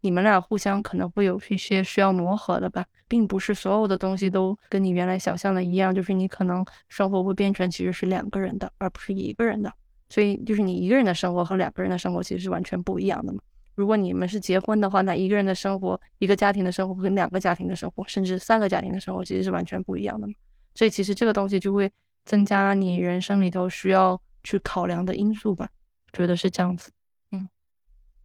[0.00, 9.72] 你们俩互相可能会有一些需要磨合的吧，并不是所有的东西都跟你原来想象的一样，就是你可能生活会变成其实是两个人的，而不是一个人的。
[10.08, 13.40] 所以就是你一个人的生活和两个人的生活其实是完全不一样的嘛。
[13.74, 20.34] 如果你们是结婚的话，那一个人的生活、一个家庭的生活跟两个家庭的生活，甚至三个家庭的生活其实是完全不一样的嘛。
[20.74, 21.90] 所以其实这个东西就会
[22.24, 25.68] 增加你人生里头需要去考量的因素吧，
[26.12, 26.90] 觉得是这样子。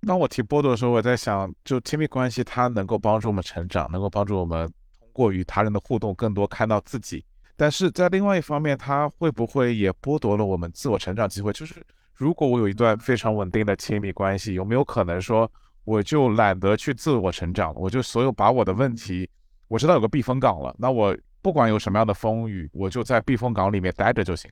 [0.05, 4.67] 当我提剥夺的时候，我在想，就亲密关系它能够帮助我们成长，能够帮助我们
[4.99, 7.23] 通过与他人的互动更多看到自己。
[7.55, 11.53] 但是在另外一方面，它会不会也剥夺了我们自我成长机会？
[11.53, 11.75] 就是
[12.13, 15.49] 如果我有一段非常稳定的亲密关系，有没有可能说
[15.83, 19.29] 我就懒得去自我成长，我就所有把我的问题，
[19.67, 24.51] 我知道有个避风港了，那我不管有什么样的风雨，我就在避风港里面待着就行，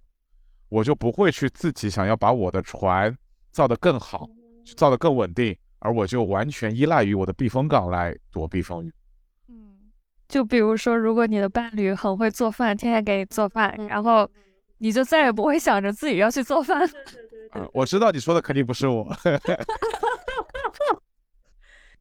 [0.69, 3.15] 我就不会去自己想要把我的船
[3.51, 4.29] 造得更好。
[4.75, 8.93] 造得更稳定，而我就完全依赖于我的避风港来躲避风雨。
[9.49, 9.91] 嗯，
[10.27, 14.29] 就比如说，如果你的伴侣很会做饭，天天给你做饭，然后
[14.77, 16.89] 你就再也不会想着自己要去做饭。
[17.53, 19.11] 嗯， 我知道你说的肯定不是我。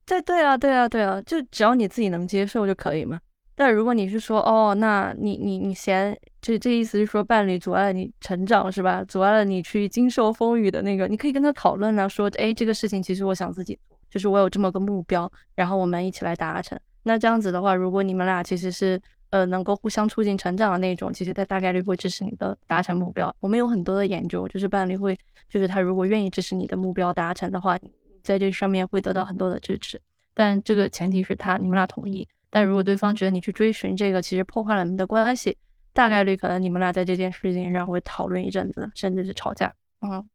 [0.07, 3.21] 对对啊，对啊，对啊，就只要你自己能接受就可以嘛。
[3.61, 9.05] 但如果你是说，哦，那你你你嫌这这意思是说伴侣阻碍了你成长是吧？
[9.05, 13.79] 阻碍了你去经受风雨的那个，你可以跟他讨论啊，说，哎，这个事情其实我想自己，
[14.09, 16.81] 就是我有这么个目标，然后我们一起来达成。
[17.03, 23.31] 那这样子的话，如果你们俩其实是呃能够互相促进成长的那种，其实他大概率会支持你的达成目标。
[23.41, 25.15] 我们有很多的研究，就是伴侣会，
[25.51, 27.79] 就是他如果愿意支持你的目标达成的话，
[28.23, 30.01] 在这上面会得到很多的支持。
[30.33, 32.27] 但这个前提是他你们俩同意。
[32.51, 35.57] 但如果对方觉得你去追寻这个，其实破坏了你们的关系，
[35.93, 39.73] 大概率可能你们俩在这件事情上会讨论一阵子，甚至是吵架。
[40.01, 40.29] 嗯，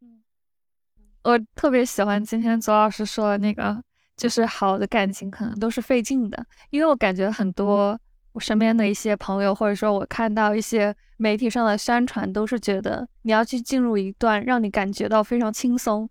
[1.23, 3.83] 我特别喜欢今天左老师说的那个，
[4.15, 7.99] 就是好的感情可能都是费劲的，因为我感觉很多
[8.31, 16.07] 我身边的一些朋友，或者说我看到一些媒体上的宣传，都是觉得你要去进入一段让你感觉到非常轻松，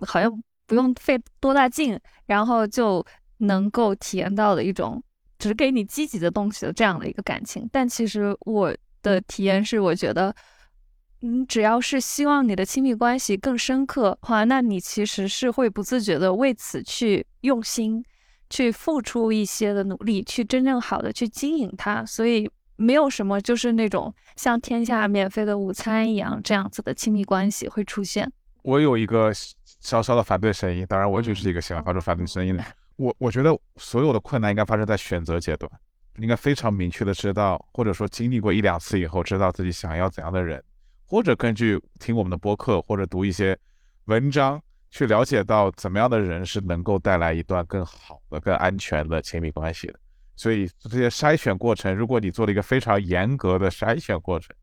[0.00, 3.04] 好像不用费多大劲，然后就
[3.38, 5.02] 能够体验到的一种。
[5.38, 10.34] 只给你积极的东西的这样的一个感情，但其实我的体验是，我觉得，
[11.20, 18.04] 你只要是希望你的亲密关系更深刻的话，那你其实是会不自觉的为此去用心，
[18.50, 22.04] 去付出一些的努力，去真正好的去经营它。
[22.04, 28.30] 所以没有什么就是那种像天下免费的午餐一样这样子的亲密关系会出现。
[28.62, 29.32] 我有一个
[29.80, 32.64] 小小的反对声音，当然我就是一个喜欢发出反对声音的。
[32.98, 35.70] 我我觉得所有的困难应该发生在选择阶段，
[36.16, 40.62] 应该非常明确的知道，或者说经历过一两次以后，知道自己想要怎样的人，
[41.06, 43.56] 或者根据听我们的播客或者读一些
[44.06, 44.60] 文章，
[44.90, 50.00] 去了解到怎么样的人是能够带来一段更好的、更安全的亲密关系的。
[50.34, 54.54] 所以这些筛选过程，如果你做了一个非常严格的筛选过程，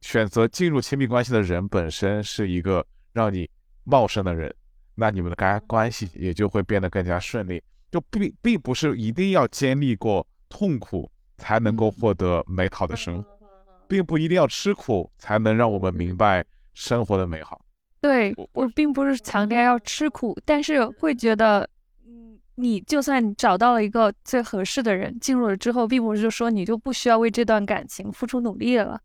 [0.00, 3.48] 选择进入亲密关系的人本身是一个让你
[3.84, 4.52] 茂盛的人，
[4.96, 7.62] 那你们的该关系也就会变得更加顺利。
[7.90, 13.28] 就并并不是一定要经历过痛苦才能够获得美好的生活，
[13.88, 16.44] 并不一定要吃苦才能让我们明白
[16.74, 17.60] 生活的美好。
[18.00, 21.68] 对我并不是强调要吃苦，但是会觉得，
[22.06, 29.00] 嗯，你就算找到了一个最合适的人，进入了之后，并不是说你就不需要为这段感情付出努力了。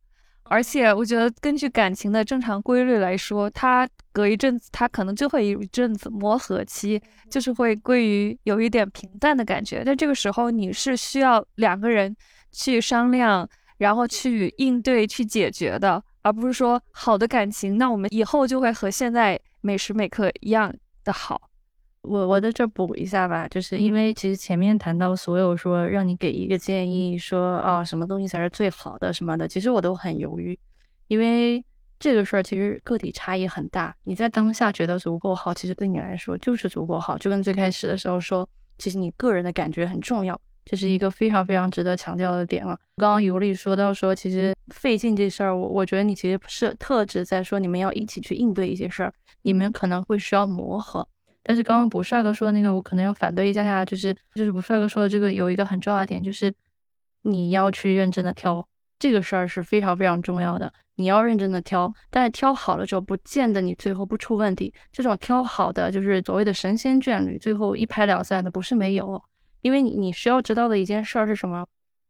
[0.51, 9.81] 而且我觉得，根据感情的正常规律来说，它隔一阵子，它可能就会有一阵子磨合期，就是会归于有一点平淡的感觉。
[9.85, 12.13] 但这个时候，你是需要两个人
[12.51, 13.47] 去商量，
[13.77, 20.73] 然后去应对、去解决的，而不是说好的感情，那我们以后就会和现在每时每刻一样
[21.05, 21.41] 的好。
[22.01, 30.57] 我我在这补一下吧，就是因为其实前面谈到所有说让你给一个建议，说啊什么东西才是最好的什么的，其实我都很犹豫，
[31.07, 31.63] 因为
[31.99, 33.95] 这个事儿其实个体差异很大。
[34.03, 37.17] 你在当下觉得足够好，其实对你来说就是足够好。
[37.17, 38.47] 就跟最开始的时候说，
[38.79, 42.75] 其实你个人的感觉很重要，这是一个非常非常值得强调的点了。
[42.97, 49.13] 刚刚尤里说到说，其实费劲这事儿，我我觉得你其实是特指在说你们要一起去应对一些事儿，
[49.43, 51.07] 你们可能会需要磨合。
[51.43, 56.53] 但是刚刚不帅哥说的那个，我可能要反对一下下，就是就是不帅哥说的这个有一个很重要的点，就是
[57.23, 58.67] 你要去认真的挑
[58.99, 64.71] 这个事儿是非常非常重要的，你要认真的挑，但是挑好了之后，不见得你最后不出问题。
[64.91, 69.21] 这种挑好的就是所谓的神仙眷侣，最后一拍两散的不是没有，
[69.61, 71.65] 因为你你需要知道的一件事儿是什么，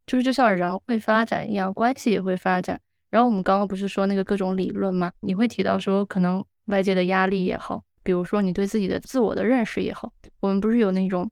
[0.06, 2.78] 就是就像人会发展一样，关系也会发展。
[3.10, 5.10] 然后我们刚刚不是说那个各种理论吗？
[5.20, 6.44] 你会提到说可能。
[6.66, 11.30] 外界的压力也好，比如说你对自己的自我的认识也好，我们不是有那种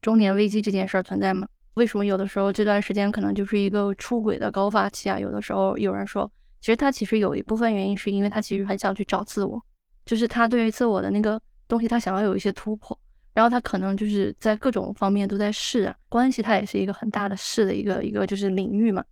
[0.00, 1.46] 中年危机这件事儿存在吗？
[1.74, 5.18] 为什么有的时候这段时间可能就是一个出轨的高发期啊？
[5.18, 6.30] 有的时候有人说，
[6.60, 9.58] 其实他其实有一部分原因是因为他其实很想去找自我，
[10.04, 12.98] 就是他对于自我的那个东西，他想要有一些突破，
[13.32, 19.02] 然后他可能就是在各种方面都在试啊，关系他也是一个很大的试的一个一个就是领域嘛。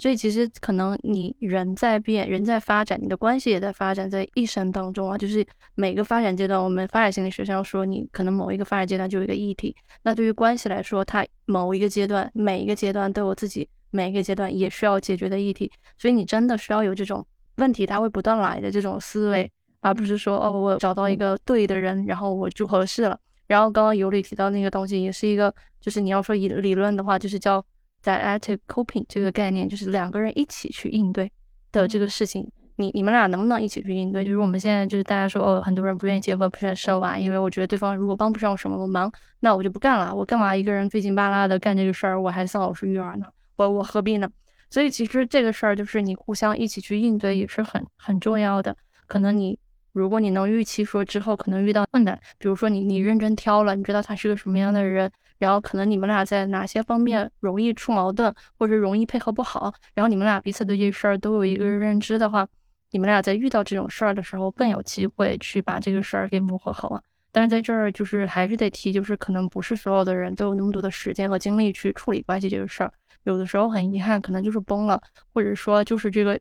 [0.00, 9.76] 所以其实可能你人在变，人在发展，你的关系也在发展，在一生当中啊，就是每个发展阶段，我们发展心理学上说，你可能某一个发展阶段就有一个议题。
[10.02, 15.70] 那对于关系来说，它某一个阶段，每一个阶段都有自己每一个阶段也需要解决的议题。
[15.98, 17.22] 所以你真的需要有这种
[17.56, 23.18] 问题，它会不断来的这种思维，而不是说哦，我找到一个对的人，然后我就合适了。
[23.46, 27.62] 然后刚刚尤里提到那个东西，也是一个，就是你要说以理论的话，就是叫。
[28.02, 31.30] Dialectic coping 这个概念就是两个人一起去应对
[31.72, 34.24] 的这个事情，你你们俩能不能一起去应对？
[34.24, 42.20] 就是我们现在就是大家说哦，很多人不愿意结婚，不愿意生娃，因为我觉得对方如果帮不上我什么忙，那我就不干了，我干嘛一个人费劲巴拉的干这个事儿？
[42.20, 44.28] 我还丧老师育儿呢，我我何必呢？
[44.70, 48.76] 所以其实这个事儿就是你互相一起去应对也是很很重要的。
[49.06, 49.58] 可能你
[49.92, 55.10] 如果你能预期说之后可能遇到困难，比如说你你认真挑了，你知道他是个什么样的人。
[55.40, 62.46] 然后可能你们俩在哪些方面容易出矛盾，或者容易配合不好，然后你们俩彼此对这事儿都有一个认知的话，
[62.92, 67.02] 你们俩在遇到这种事儿的时候更有机会去把这个事儿给磨合好啊。
[67.32, 72.92] 但是在这儿就是还是得提，就是可能不是所有的人都有那么多的时间和精力去处理关系这个事儿，
[73.24, 75.00] 有的时候很遗憾，可能就是崩了，
[75.32, 76.38] 或者说就是这个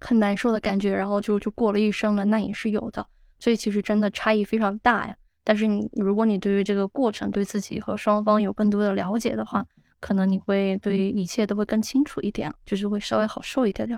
[0.00, 3.06] 很难受的感觉，然后就就过了一生了，那也是有的。
[3.38, 5.16] 所以其实真的差异非常大呀。
[5.48, 9.64] 但是你，如果你对于这个过程对自己和双方有更多的了解的话，
[10.00, 13.96] 可能你会对一切都会更清楚一点，就是会稍微好受一点点。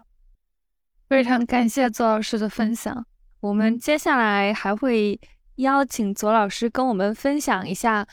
[1.09, 3.07] 非常感谢左老师的分享，
[3.41, 5.19] 我们接下来还会
[5.55, 8.07] 邀请左老师跟我们分享一下，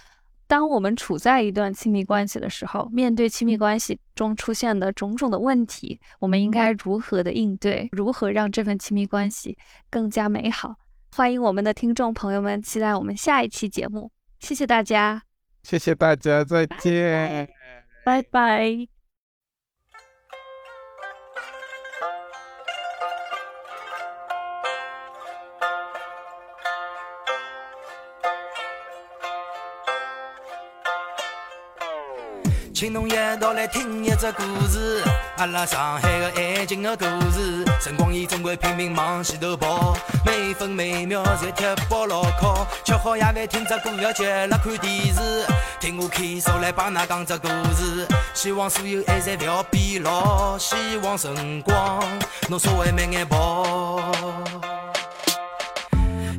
[0.47, 9.57] 当我们处在一段亲密关系的时候，面对亲密关系中出现的种种的问题，我们应该如何的应对，如何让这份亲密关系
[9.89, 10.75] 更加美好。
[11.15, 14.11] 欢迎我们的听众朋友们，期待我们下一期节目。
[14.39, 15.23] 谢谢大家，
[15.63, 17.47] 谢谢大家，再见，
[18.03, 18.94] 拜拜。
[32.75, 35.01] 请侬一道来听一只故事，
[35.37, 37.63] 阿拉上海的爱情的故事。
[37.79, 39.95] 辰光伊总归拼命往前头跑，
[40.25, 42.67] 每分每秒侪贴饱牢靠。
[42.83, 45.45] 吃好夜饭听只歌，要接了看电视。
[45.79, 52.03] 听我开手来帮㑚讲只故事，希望所有爱侪勿要变老，希望辰光
[52.49, 54.01] 侬稍微慢眼跑。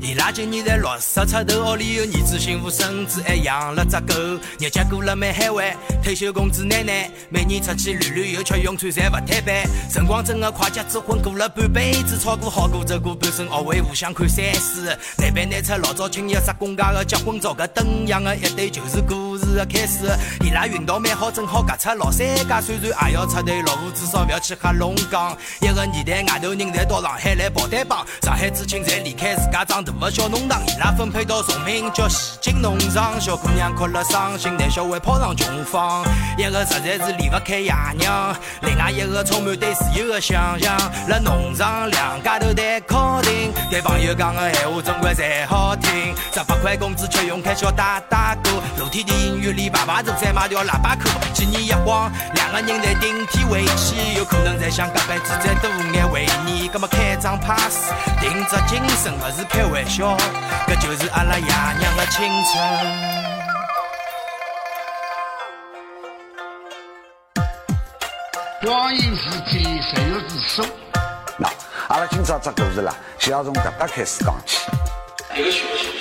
[0.06, 4.14] 伊拉今年才六十出头，屋里有儿子，媳妇，孙子，还养了只狗，
[4.60, 9.68] 日脚过了蛮海湾，退休工资奶奶，每年出去旅旅游，吃用穿，侪勿摊板。
[9.92, 14.96] 辰光真的快，结子婚过了半辈子，炒股好过走过半生，学会互相看山水。
[15.18, 20.06] 难办难出老早亲戚杀公家的结婚照，搿灯样的一对就是故事的开始。
[20.44, 25.36] 伊拉运道蛮好，正好隔出老三家，虽然也要出队，老婆至少勿要去黑龙江。
[25.60, 29.95] 一个年代外头人侪到上海来跑单帮，上海知青侪离开自家长大。
[30.01, 36.05] 个小弄堂，伊拉分配到崇明叫西京农场，小姑娘哭了伤心，男小孩跑上穷房，
[36.36, 40.77] 一个实在是离不开爷娘，另外一个充满对自由的想象。
[41.09, 46.14] 辣农场两家头谈敲定，对朋友讲的闲话总归侪好听。
[46.32, 51.09] 十八块工资吃用开销大大过，露天电影院里排排坐，再买条喇叭裤。
[51.32, 56.68] 几年一晃，两个人在顶天回去，有可能在想隔辈子再多眼回忆。
[56.68, 57.90] 葛么开张 pass，
[58.20, 60.16] 定着精神不是开玩笑，
[60.66, 62.54] 搿就是阿拉爷娘的青春。
[68.62, 70.66] 光阴似箭，岁月如梭。
[71.38, 71.48] 那
[71.88, 74.58] 阿拉今朝只故事啦，就要从搿搭开始讲起。
[75.34, 75.95] 一个学习。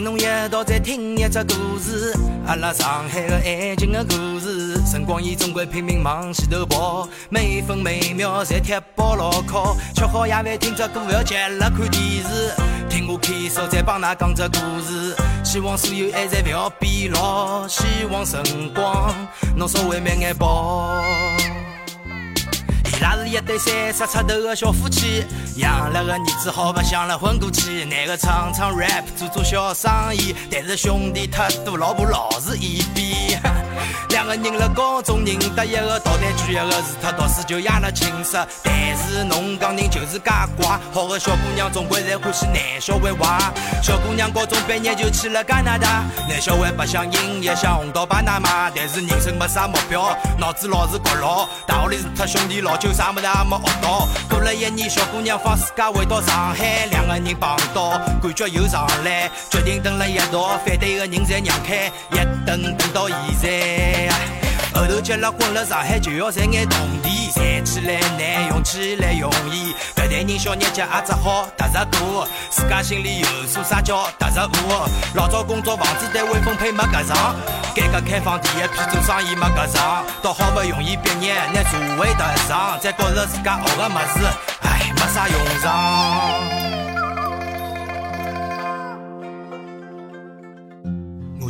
[0.00, 2.16] 请侬一道再听一只故事，
[2.46, 4.82] 阿拉上海的爱情的故事。
[4.90, 9.76] 辰光伊总归拼命往前头跑，每分每秒侪贴饱牢靠。
[9.94, 12.50] 吃好夜饭听只歌不，要急了看电视。
[12.88, 15.14] 听我开手再帮㑚讲只故事，
[15.44, 19.14] 希望所有爱侪勿要变老，希望辰光
[19.54, 21.04] 侬稍微慢眼跑。
[23.00, 25.24] 伊拉是一对三十出头的小夫妻，
[25.56, 27.82] 养了个儿子，好白相了混过去。
[27.86, 33.40] 男的唱唱 rap，做做小生意，但是兄弟太多，老婆老是一边。
[34.10, 38.38] 两个人了高中认得一个捣蛋巨一个，除脱读书就压了寝室。
[38.62, 43.52] 但是侬讲人就是介怪，好个小姑娘总归侪欢喜男小孩坏。
[43.82, 48.70] 小姑娘高中毕业就去了加拿大，男小孩白想音乐想红到巴拿马。
[48.74, 51.48] 但是人生没啥目标，脑子老是搞牢。
[51.66, 54.08] 大学里除脱兄弟老酒，啥么子也没学到。
[54.28, 63.69] 过了一年，小姑娘放暑假回到上海，两个人碰到，感觉又上来，决定等了一道，反对个人侪让开，一等等到现在。
[64.74, 69.74] 后头结了婚了，上海就要赚眼铜钿，赚起来难，用起来容易。
[69.94, 74.88] 搿代人小日脚也只好踏实过，自家心里有数，啥叫踏实过？
[75.14, 77.36] 老早工作房子单位分配没搿上，
[77.74, 84.26] 改革开放第一批做生意没搿上，到好不容易毕业拿社会踏上，再觉着自家学个物事，
[84.62, 86.89] 唉，没啥用场。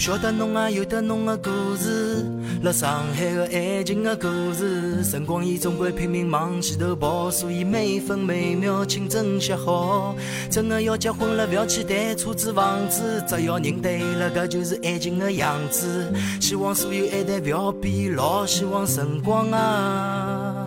[0.00, 2.24] 晓得侬也有得侬的故事，
[2.62, 5.04] 辣上海的爱情的故事。
[5.04, 10.16] 辰光伊总归拼命往前头跑，所以每分每秒请珍惜好。
[10.50, 16.10] 真的要结婚了，不要去谈车子房子，只要人对了，搿就是爱情的样子。
[16.40, 20.66] 希望所有爱淡不要变老，希望辰光啊，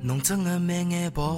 [0.00, 1.36] 侬真的慢眼跑。